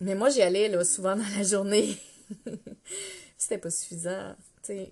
Mais 0.00 0.14
moi, 0.14 0.30
j'y 0.30 0.40
allais 0.40 0.68
là, 0.68 0.84
souvent 0.84 1.16
dans 1.16 1.36
la 1.36 1.42
journée. 1.42 1.96
c'était 3.36 3.58
pas 3.58 3.70
suffisant. 3.70 4.36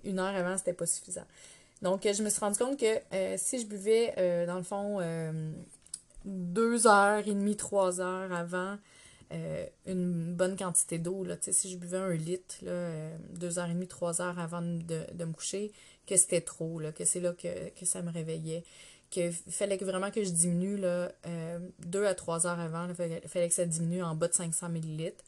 une 0.03 0.19
heure 0.19 0.35
avant, 0.35 0.57
c'était 0.57 0.73
pas 0.73 0.85
suffisant. 0.85 1.25
Donc, 1.81 2.01
je 2.03 2.23
me 2.23 2.29
suis 2.29 2.39
rendu 2.39 2.57
compte 2.57 2.79
que 2.79 2.99
euh, 3.13 3.35
si 3.37 3.59
je 3.59 3.67
buvais, 3.67 4.13
euh, 4.17 4.45
dans 4.45 4.57
le 4.57 4.63
fond, 4.63 4.97
euh, 4.99 5.51
deux 6.25 6.87
heures 6.87 7.27
et 7.27 7.33
demie, 7.33 7.55
trois 7.55 8.01
heures 8.01 8.31
avant 8.31 8.77
une 9.85 10.33
bonne 10.35 10.55
quantité 10.55 10.99
d'eau, 10.99 11.25
si 11.41 11.69
je 11.69 11.77
buvais 11.77 11.97
un 11.97 12.13
litre, 12.13 12.55
là, 12.61 12.91
deux 13.33 13.59
heures 13.59 13.69
et 13.69 13.73
demie, 13.73 13.87
trois 13.87 14.21
heures 14.21 14.39
avant 14.39 14.61
de, 14.61 15.25
me 15.25 15.33
coucher, 15.33 15.73
que 16.05 16.15
c'était 16.15 16.39
trop, 16.39 16.79
là, 16.79 16.93
que 16.93 17.03
c'est 17.03 17.19
là 17.19 17.33
que, 17.33 17.85
ça 17.85 18.01
me 18.01 18.09
réveillait, 18.09 18.63
qu'il 19.09 19.33
fallait 19.33 19.77
que 19.77 19.83
vraiment 19.83 20.11
que 20.11 20.23
je 20.23 20.29
diminue 20.29 20.77
là, 20.77 21.11
deux 21.79 22.05
à 22.05 22.15
trois 22.15 22.47
heures 22.47 22.59
avant, 22.59 22.87
il 22.87 22.95
fallait, 23.27 23.49
que 23.49 23.53
ça 23.53 23.65
diminue 23.65 24.01
en 24.01 24.15
bas 24.15 24.29
de 24.29 24.33
500 24.33 24.69
millilitres. 24.69 25.25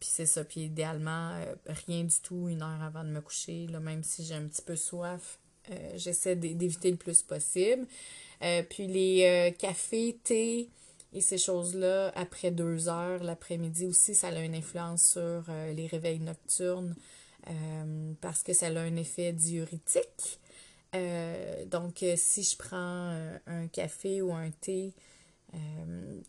Puis 0.00 0.08
c'est 0.08 0.26
ça. 0.26 0.44
Puis 0.44 0.62
idéalement, 0.62 1.38
rien 1.86 2.04
du 2.04 2.20
tout 2.22 2.48
une 2.48 2.62
heure 2.62 2.82
avant 2.82 3.04
de 3.04 3.10
me 3.10 3.20
coucher, 3.20 3.66
là, 3.68 3.80
même 3.80 4.02
si 4.02 4.24
j'ai 4.24 4.34
un 4.34 4.46
petit 4.46 4.62
peu 4.62 4.76
soif, 4.76 5.38
euh, 5.70 5.74
j'essaie 5.96 6.36
d'éviter 6.36 6.90
le 6.90 6.96
plus 6.96 7.22
possible. 7.22 7.86
Euh, 8.42 8.62
puis 8.62 8.86
les 8.86 9.24
euh, 9.24 9.50
cafés, 9.50 10.18
thé 10.22 10.68
et 11.12 11.20
ces 11.20 11.38
choses-là, 11.38 12.12
après 12.14 12.50
deux 12.50 12.88
heures 12.88 13.22
l'après-midi 13.22 13.86
aussi, 13.86 14.14
ça 14.14 14.28
a 14.28 14.40
une 14.40 14.54
influence 14.54 15.12
sur 15.12 15.44
les 15.74 15.86
réveils 15.86 16.18
nocturnes 16.18 16.94
parce 18.20 18.42
que 18.42 18.52
ça 18.52 18.66
a 18.66 18.80
un 18.80 18.96
effet 18.96 19.32
diurétique. 19.32 20.40
donc, 21.70 22.04
si 22.16 22.42
je 22.42 22.56
prends 22.58 23.38
un 23.46 23.68
café 23.68 24.20
ou 24.20 24.34
un 24.34 24.50
thé 24.50 24.92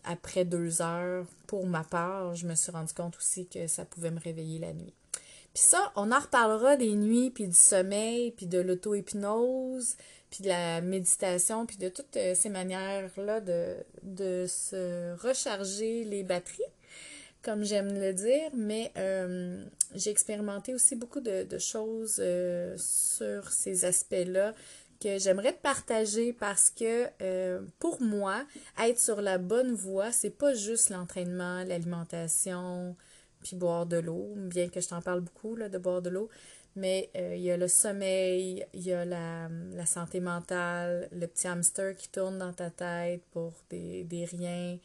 après 0.04 0.46
deux 0.46 0.82
heures, 0.82 1.26
pour 1.48 1.68
ma 1.68 1.84
part, 1.84 2.36
je 2.36 2.48
me 2.48 2.56
suis 2.56 2.72
rendu 2.72 2.94
compte 2.94 3.18
aussi 3.18 3.48
que 3.48 3.68
ça 3.68 3.84
pouvait 3.86 4.12
me 4.12 4.20
réveiller 4.20 4.60
la 4.60 4.74
nuit. 4.74 4.94
Puis 5.58 5.64
ça, 5.64 5.92
on 5.96 6.12
en 6.12 6.20
reparlera 6.20 6.78
des 6.78 6.94
nuits, 6.94 7.32
puis 7.32 7.48
du 7.48 7.56
sommeil, 7.56 8.32
puis 8.32 8.46
de 8.46 8.60
l'auto-hypnose, 8.60 9.98
puis 10.30 10.44
de 10.44 10.50
la 10.50 10.82
méditation, 10.82 11.66
puis 11.66 11.78
de 11.78 11.90
toutes 11.90 12.16
euh, 12.16 12.36
ces 12.36 12.50
manières-là 12.50 13.42
de, 13.42 13.76
de 14.04 14.46
se 14.48 15.20
recharger 15.20 16.04
les 16.04 16.22
batteries, 16.24 16.62
comme 17.42 17.64
j'aime 17.64 18.00
le 18.00 18.14
dire. 18.14 18.52
Mais 18.54 18.92
euh, 18.98 19.66
j'ai 19.96 20.12
expérimenté 20.12 20.76
aussi 20.76 20.96
beaucoup 20.96 21.22
de, 21.22 21.58
choses 21.58 22.18
euh, 22.20 22.76
sur 22.78 23.52
ces 23.52 23.86
aspects-là 23.86 24.54
que 25.00 25.18
j'aimerais 25.18 25.54
te 25.54 25.62
partager 25.62 26.34
parce 26.34 26.70
que 26.70 27.08
pour 27.80 28.02
moi, 28.02 28.46
être 28.80 29.00
sur 29.00 29.22
la 29.22 29.38
bonne 29.38 29.74
voie, 29.74 30.12
c'est 30.12 30.30
pas 30.30 30.54
juste 30.54 30.90
l'entraînement, 30.90 31.64
l'alimentation, 31.64 32.96
puis 33.42 33.56
boire 33.56 33.86
de 33.86 33.98
l'eau, 33.98 34.34
bien 34.36 34.70
que 34.70 34.82
je 34.82 34.88
t'en 34.88 35.02
parle 35.02 35.22
beaucoup 35.22 35.56
là, 35.56 35.70
de 35.70 35.78
boire 35.78 36.02
de 36.02 36.10
l'eau. 36.10 36.30
mais 36.76 37.10
euh, 37.16 37.36
il 37.36 37.42
y 37.42 37.52
a 37.52 37.58
le 37.58 37.68
sommeil, 37.68 38.66
il 38.74 38.82
y 38.82 38.94
a 38.94 39.06
la, 39.06 39.50
santé 39.86 40.20
mentale, 40.20 41.10
le 41.12 41.28
petit 41.28 41.48
hamster 41.48 41.96
qui 41.96 42.10
tourne 42.10 42.38
dans 42.38 42.54
ta 42.54 42.70
tête 42.70 43.24
pour 43.32 43.54
des, 43.70 44.04
des 44.04 44.26
riens. 44.26 44.78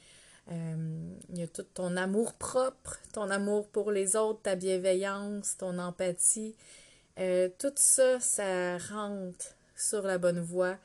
Euh, 0.50 1.14
il 1.30 1.38
y 1.38 1.42
a 1.42 1.46
tout 1.46 1.64
ton 1.74 1.96
amour 1.96 2.34
propre, 2.34 2.98
ton 3.12 3.30
amour 3.30 3.68
pour 3.68 3.92
les 3.92 4.16
autres, 4.16 4.42
ta 4.42 4.56
bienveillance, 4.56 5.56
ton 5.58 5.78
empathie. 5.78 6.54
Euh, 7.18 7.48
tout 7.58 7.72
ça, 7.76 8.20
ça 8.20 8.78
rentre 8.78 9.54
sur 9.82 10.02
la 10.02 10.18
bonne 10.18 10.40
voie. 10.40 10.76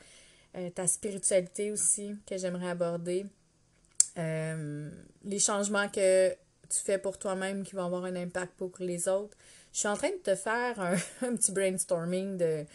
ta 0.75 0.87
spiritualité 0.87 1.71
aussi, 1.71 2.15
que 2.25 2.37
j'aimerais 2.37 2.69
aborder. 2.69 3.25
les 4.15 5.39
changements 5.39 5.89
que 5.89 6.31
tu 6.69 6.79
fais 6.83 6.97
pour 6.97 7.17
toi-même 7.17 7.63
qui 7.63 7.75
vont 7.75 7.85
avoir 7.85 8.05
un 8.05 8.15
impact 8.15 8.53
pour 8.57 8.71
les 8.79 9.07
autres. 9.07 9.37
Je 9.73 9.79
suis 9.79 9.87
en 9.87 9.95
train 9.95 10.09
de 10.09 10.15
te 10.23 10.35
faire 10.35 10.79
un, 10.79 10.95
petit 11.35 11.51
brainstorming 11.51 12.37
de, 12.37 12.65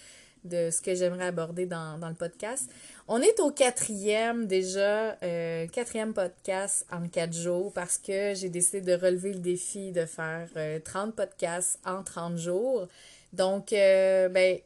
de 0.45 0.71
ce 0.71 0.81
que 0.81 0.95
j'aimerais 0.95 1.27
aborder 1.27 1.67
dans, 1.67 1.99
le 2.01 2.15
podcast. 2.15 2.71
On 3.09 3.21
est 3.21 3.41
au 3.41 3.51
quatrième 3.51 4.47
déjà, 4.47 5.17
euh, 5.23 5.67
quatrième 5.69 6.15
podcast 6.15 6.87
en 6.91 7.09
quatre 7.09 7.35
jours 7.35 7.73
parce 7.73 7.99
que 7.99 8.35
j'ai 8.35 8.49
décidé 8.49 8.81
de 8.81 8.93
relever 8.93 9.33
le 9.33 9.41
défi 9.41 9.93
de 9.93 10.07
faire 10.07 10.49
30 10.85 11.09
euh, 11.09 11.13
podcasts 11.13 11.79
en 11.85 12.03
30 12.03 12.39
jours. 12.39 12.89
Donc, 13.33 13.73
euh, 13.73 14.29
ben, 14.29 14.59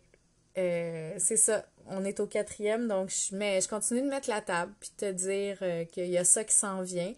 c'est 0.56 1.36
ça. 1.36 1.64
On 1.88 2.04
est 2.04 2.18
au 2.18 2.26
quatrième, 2.26 2.88
donc 2.88 3.10
je, 3.10 3.36
mets, 3.36 3.60
je 3.60 3.68
continue 3.68 4.02
de 4.02 4.08
mettre 4.08 4.28
la 4.28 4.40
table 4.40 4.72
puis 4.80 4.90
te 4.96 5.12
dire 5.12 5.58
qu'il 5.92 6.08
y 6.08 6.18
a 6.18 6.24
ça 6.24 6.42
qui 6.44 6.54
s'en 6.54 6.82
vient. 6.82 7.12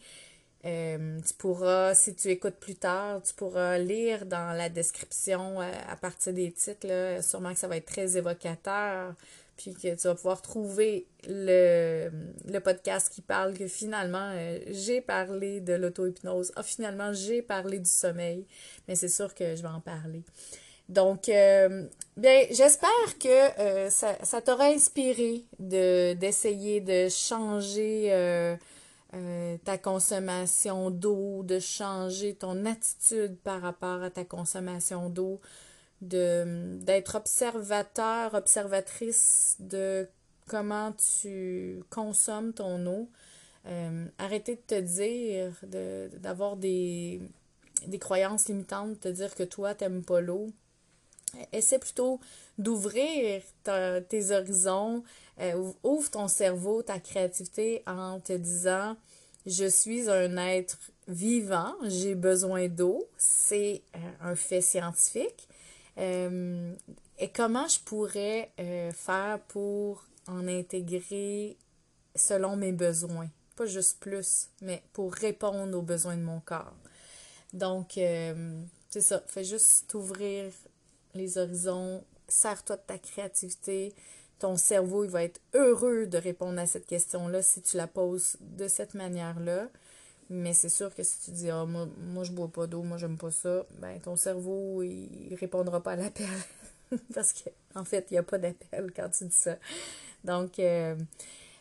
Euh, 0.65 1.21
tu 1.27 1.35
pourras, 1.35 1.95
si 1.95 2.15
tu 2.15 2.29
écoutes 2.29 2.57
plus 2.57 2.75
tard, 2.75 3.23
tu 3.23 3.33
pourras 3.35 3.79
lire 3.79 4.27
dans 4.27 4.57
la 4.57 4.69
description 4.69 5.61
euh, 5.61 5.71
à 5.89 5.95
partir 5.97 6.33
des 6.33 6.51
titres, 6.51 7.23
sûrement 7.23 7.53
que 7.53 7.59
ça 7.59 7.69
va 7.69 7.77
être 7.77 7.87
très 7.87 8.17
évocateur, 8.17 9.15
puis 9.57 9.75
que 9.75 9.95
tu 9.95 10.09
vas 10.09 10.17
pouvoir 10.17 10.43
trouver 10.43 11.07
le, 11.29 12.11
le 12.47 12.59
podcast 12.59 13.09
qui 13.13 13.23
parle 13.23 13.55
que 13.55 13.69
finalement, 13.69 14.33
euh, 14.35 14.59
j'ai 14.69 15.01
parlé 15.01 15.61
de 15.61 15.75
l'auto-hypnose. 15.75 16.53
Ah, 16.57 16.65
finalement, 16.65 17.13
j'ai 17.13 17.41
parlé 17.41 17.79
du 17.79 17.91
sommeil, 17.91 18.45
mais 18.89 18.97
c'est 18.97 19.09
sûr 19.09 19.35
que 19.35 19.55
je 19.55 19.63
vais 19.63 19.69
en 19.69 19.81
parler. 19.81 20.23
Donc, 20.89 21.27
bien, 21.27 22.47
j'espère 22.51 23.19
que 23.21 23.91
ça, 23.91 24.17
ça 24.25 24.41
t'aura 24.41 24.67
inspiré 24.67 25.45
de, 25.59 26.15
d'essayer 26.15 26.81
de 26.81 27.09
changer 27.09 28.11
euh, 29.15 29.57
ta 29.65 29.79
consommation 29.79 30.91
d'eau, 30.91 31.43
de 31.43 31.59
changer 31.59 32.35
ton 32.35 32.67
attitude 32.67 33.39
par 33.39 33.63
rapport 33.63 34.03
à 34.03 34.11
ta 34.11 34.25
consommation 34.25 35.09
d'eau, 35.09 35.41
de 36.03 36.77
d'être 36.83 37.15
observateur, 37.15 38.35
observatrice 38.35 39.57
de 39.61 40.07
comment 40.47 40.93
tu 40.93 41.83
consommes 41.91 42.53
ton 42.53 42.85
eau. 42.87 43.09
Euh, 43.67 44.07
arrêter 44.19 44.57
de 44.57 44.61
te 44.61 44.81
dire, 44.81 45.53
d'avoir 46.21 46.57
des, 46.57 47.21
des 47.87 47.99
croyances 47.99 48.49
limitantes, 48.49 48.91
de 48.91 48.95
te 48.97 49.09
dire 49.09 49.35
que 49.35 49.43
toi, 49.43 49.75
t'aimes 49.75 50.05
pas 50.05 50.21
l'eau. 50.21 50.53
Essaie 51.53 51.79
plutôt 51.79 52.21
d'ouvrir 52.57 53.43
tes 54.09 54.31
horizons, 54.31 55.03
euh, 55.41 55.73
ouvre 55.85 56.11
ton 56.11 56.29
cerveau, 56.29 56.83
ta 56.83 56.99
créativité 56.99 57.83
en 57.87 58.19
te 58.19 58.33
disant 58.33 58.97
je 59.47 59.67
suis 59.67 60.11
un 60.11 60.37
être 60.37 60.79
vivant, 61.07 61.75
j'ai 61.85 62.15
besoin 62.15 62.69
d'eau, 62.69 63.09
c'est 63.17 63.83
euh, 63.95 63.99
un 64.21 64.35
fait 64.35 64.61
scientifique. 64.61 65.49
Euh, 65.97 66.75
et 67.19 67.29
comment 67.29 67.67
je 67.67 67.81
pourrais 67.81 68.53
faire 68.93 69.41
pour 69.49 70.05
en 70.29 70.47
intégrer 70.47 71.57
selon 72.15 72.57
mes 72.57 72.73
besoins? 72.73 73.29
Pas 73.57 73.67
juste 73.67 73.99
plus, 73.99 74.49
mais 74.61 74.83
pour 74.93 75.13
répondre 75.13 75.77
aux 75.77 75.83
besoins 75.83 76.17
de 76.17 76.23
mon 76.23 76.41
corps. 76.41 76.77
Donc, 77.53 77.95
c'est 77.95 79.01
ça. 79.01 79.21
Fais 79.27 79.43
juste 79.43 79.89
t'ouvrir 79.89 80.53
les 81.19 81.39
horizons, 81.39 82.03
sers-toi 82.29 82.77
de 82.77 82.83
ta 82.87 82.99
créativité. 82.99 83.95
Ton 84.39 84.57
cerveau, 84.57 85.05
il 85.05 85.11
va 85.11 85.25
être 85.25 85.41
heureux 85.55 86.07
de 86.07 86.17
répondre 86.17 86.59
à 86.61 86.67
cette 86.67 86.87
question-là 86.87 87.43
si 87.43 87.61
tu 87.61 87.77
la 87.77 87.87
poses 87.87 88.37
de 88.41 88.69
cette 88.69 88.95
manière-là. 88.95 89.69
Mais 90.31 90.53
c'est 90.53 90.69
sûr 90.69 90.95
que 90.95 91.03
si 91.03 91.19
tu 91.25 91.31
dis 91.33 91.51
ah, 91.51 91.65
moi, 91.65 91.89
moi 92.13 92.23
je 92.23 92.33
bois 92.33 92.49
pas 92.49 92.67
d'eau, 92.67 92.83
moi 92.83 92.99
j'aime 92.99 93.17
pas 93.17 93.31
ça, 93.31 93.65
ben 93.81 93.99
ton 93.99 94.15
cerveau 94.15 94.83
il 94.83 95.35
répondra 95.41 95.83
pas 95.83 95.93
à 95.93 95.97
l'appel. 95.97 96.27
Parce 97.15 97.33
qu'en 97.33 97.81
en 97.81 97.85
fait, 97.85 98.07
il 98.11 98.15
n'y 98.15 98.19
a 98.19 98.23
pas 98.23 98.39
d'appel 98.39 98.93
quand 98.95 99.09
tu 99.09 99.25
dis 99.25 99.35
ça. 99.35 99.57
Donc 100.25 100.59
euh, 100.59 100.95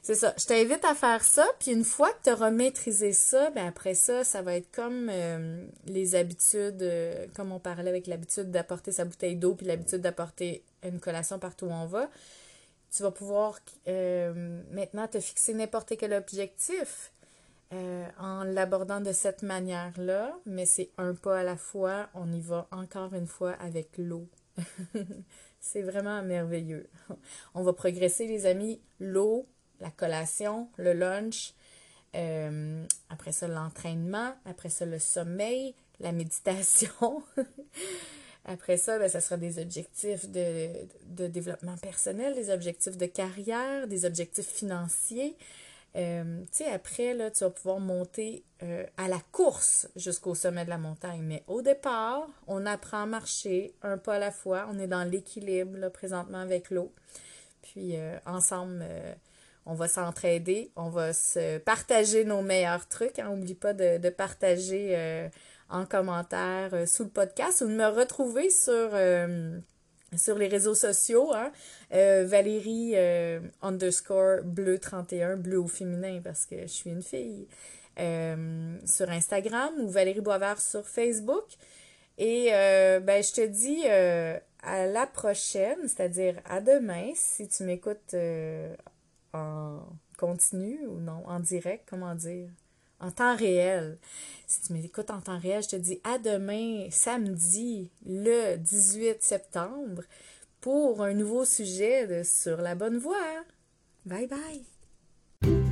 c'est 0.08 0.16
ça. 0.16 0.34
Je 0.40 0.46
t'invite 0.46 0.86
à 0.86 0.96
faire 0.96 1.22
ça, 1.22 1.46
puis 1.60 1.72
une 1.72 1.84
fois 1.84 2.10
que 2.14 2.24
tu 2.24 2.32
auras 2.32 2.50
maîtrisé 2.50 3.12
ça, 3.12 3.50
ben 3.50 3.68
après 3.68 3.94
ça, 3.94 4.24
ça 4.24 4.42
va 4.42 4.56
être 4.56 4.72
comme 4.72 5.10
euh, 5.12 5.68
les 5.86 6.16
habitudes, 6.16 6.82
euh, 6.82 7.28
comme 7.36 7.52
on 7.52 7.60
parlait 7.60 7.90
avec 7.90 8.08
l'habitude 8.08 8.50
d'apporter 8.50 8.94
sa 8.94 9.04
bouteille 9.04 9.36
d'eau, 9.36 9.56
puis 9.56 9.66
l'habitude 9.66 10.00
d'apporter 10.00 10.64
une 10.82 11.02
collation 11.02 11.40
partout 11.40 11.66
où 11.66 11.72
on 11.72 11.88
va. 11.88 12.10
Tu 12.90 13.04
vas 13.04 13.12
pouvoir 13.12 13.60
euh, 13.90 14.62
maintenant 14.72 15.10
te 15.10 15.20
fixer 15.20 15.54
n'importe 15.54 15.98
quel 15.98 16.14
objectif 16.14 17.12
en 18.18 18.46
l'abordant 18.46 19.02
de 19.02 19.12
cette 19.12 19.44
manière-là, 19.44 20.40
mais 20.46 20.66
c'est 20.66 20.90
un 20.98 21.16
pas 21.16 21.40
à 21.40 21.44
la 21.44 21.58
fois. 21.58 22.08
On 22.14 22.32
y 22.32 22.40
va 22.40 22.70
encore 22.72 23.14
une 23.14 23.28
fois 23.28 23.58
avec 23.60 23.98
l'eau. 23.98 24.26
c'est 25.60 25.82
vraiment 25.82 26.24
merveilleux. 26.24 26.90
On 27.56 27.64
va 27.64 27.74
progresser, 27.74 28.26
les 28.26 28.46
amis. 28.46 28.80
L'eau, 29.02 29.46
la 29.80 29.92
collation, 29.92 30.70
le 30.78 30.94
lunch, 30.94 31.54
euh, 32.16 32.84
après 33.10 33.32
ça 33.32 33.48
l'entraînement, 33.48 34.34
après 34.46 34.70
ça 34.70 34.86
le 34.86 35.00
sommeil, 35.00 35.76
la 36.00 36.12
méditation. 36.12 37.24
après 38.46 38.78
ça, 38.78 38.98
ben, 38.98 39.10
ça 39.10 39.22
sera 39.22 39.38
des 39.38 39.60
objectifs 39.60 40.30
de, 40.30 41.28
développement 41.28 41.78
personnel, 41.78 42.34
des 42.34 42.50
objectifs 42.50 42.98
de 42.98 43.06
carrière, 43.06 43.88
des 43.88 44.06
objectifs 44.06 44.48
financiers. 44.48 45.36
Euh, 45.96 46.42
tu 46.52 46.64
sais, 46.64 46.66
après, 46.66 47.14
là, 47.14 47.32
tu 47.32 47.44
vas 47.44 47.50
pouvoir 47.50 47.80
monter 47.80 48.44
euh, 48.62 48.86
à 48.98 49.08
la 49.08 49.20
course 49.32 49.88
jusqu'au 49.96 50.36
sommet 50.36 50.66
de 50.66 50.70
la 50.70 50.78
montagne. 50.78 51.22
Mais 51.24 51.44
au 51.48 51.62
départ, 51.62 52.28
on 52.48 52.66
apprend 52.66 53.04
à 53.04 53.06
marcher 53.06 53.74
un 53.82 53.98
pas 53.98 54.16
à 54.16 54.20
la 54.20 54.32
fois. 54.32 54.68
On 54.72 54.80
est 54.80 54.88
dans 54.88 55.04
l'équilibre, 55.04 55.90
présentement, 55.90 56.40
avec 56.40 56.70
l'eau. 56.70 56.92
Puis, 57.62 57.96
ensemble, 58.26 58.86
on 59.68 59.74
va 59.74 59.88
s'entraider, 59.88 60.72
on 60.76 60.90
va 60.90 61.14
se 61.14 61.58
partager 61.60 62.24
nos 62.24 62.42
meilleurs 62.42 62.88
trucs. 62.88 63.20
Hein. 63.20 63.36
N'oublie 63.36 63.54
pas 63.54 63.74
de, 63.74 64.10
partager 64.10 64.96
euh, 64.96 65.28
en 65.70 65.86
commentaire 65.86 66.70
euh, 66.74 66.86
sous 66.86 67.04
le 67.04 67.10
podcast 67.10 67.62
ou 67.62 67.68
de 67.68 67.74
me 67.74 67.88
retrouver 67.88 68.50
sur, 68.50 68.72
euh, 68.72 69.60
les 70.38 70.48
réseaux 70.48 70.74
sociaux. 70.74 71.34
Hein. 71.34 71.52
Valérie 71.92 72.96
underscore 73.62 74.44
bleu 74.44 74.80
31, 74.80 75.36
bleu 75.36 75.60
au 75.60 75.68
féminin 75.68 76.22
parce 76.24 76.46
que 76.46 76.62
je 76.62 76.68
suis 76.68 76.90
une 76.90 77.04
fille. 77.04 77.48
sur 78.86 79.10
Instagram 79.10 79.74
ou 79.80 79.90
Valérie 79.90 80.22
Boisvert 80.22 80.62
sur 80.62 80.88
Facebook. 80.88 81.44
Et 82.18 82.48
ben, 82.52 83.22
je 83.22 83.34
te 83.34 83.46
dis 83.46 83.86
à 84.64 84.88
la 84.88 85.06
prochaine, 85.08 85.78
c'est-à-dire 85.84 86.36
à 86.46 86.62
demain, 86.62 87.12
si 87.14 87.50
tu 87.50 87.64
m'écoutes 87.64 88.16
en 89.38 89.84
continu 90.18 90.86
ou 90.88 91.00
non, 91.00 91.24
en 91.28 91.40
direct, 91.40 91.86
comment 91.90 92.16
dire, 92.16 92.50
en 93.00 93.12
temps 93.12 93.36
réel. 93.36 93.98
Si 94.48 94.62
tu 94.62 94.74
m'écoutes 94.74 95.12
en 95.12 95.22
temps 95.22 95.40
réel, 95.40 95.64
je 95.64 95.70
te 95.70 95.76
dis 95.76 96.02
à 96.04 96.18
demain, 96.18 96.88
samedi, 96.90 97.90
le 98.06 98.58
18 98.58 99.22
septembre, 99.22 100.04
pour 100.62 101.04
un 101.04 101.14
nouveau 101.14 101.46
sujet 101.46 102.24
Sur 102.24 102.58
la 102.58 102.76
bonne 102.76 102.98
voie. 102.98 103.44
Bye 104.06 104.28
bye! 104.28 105.67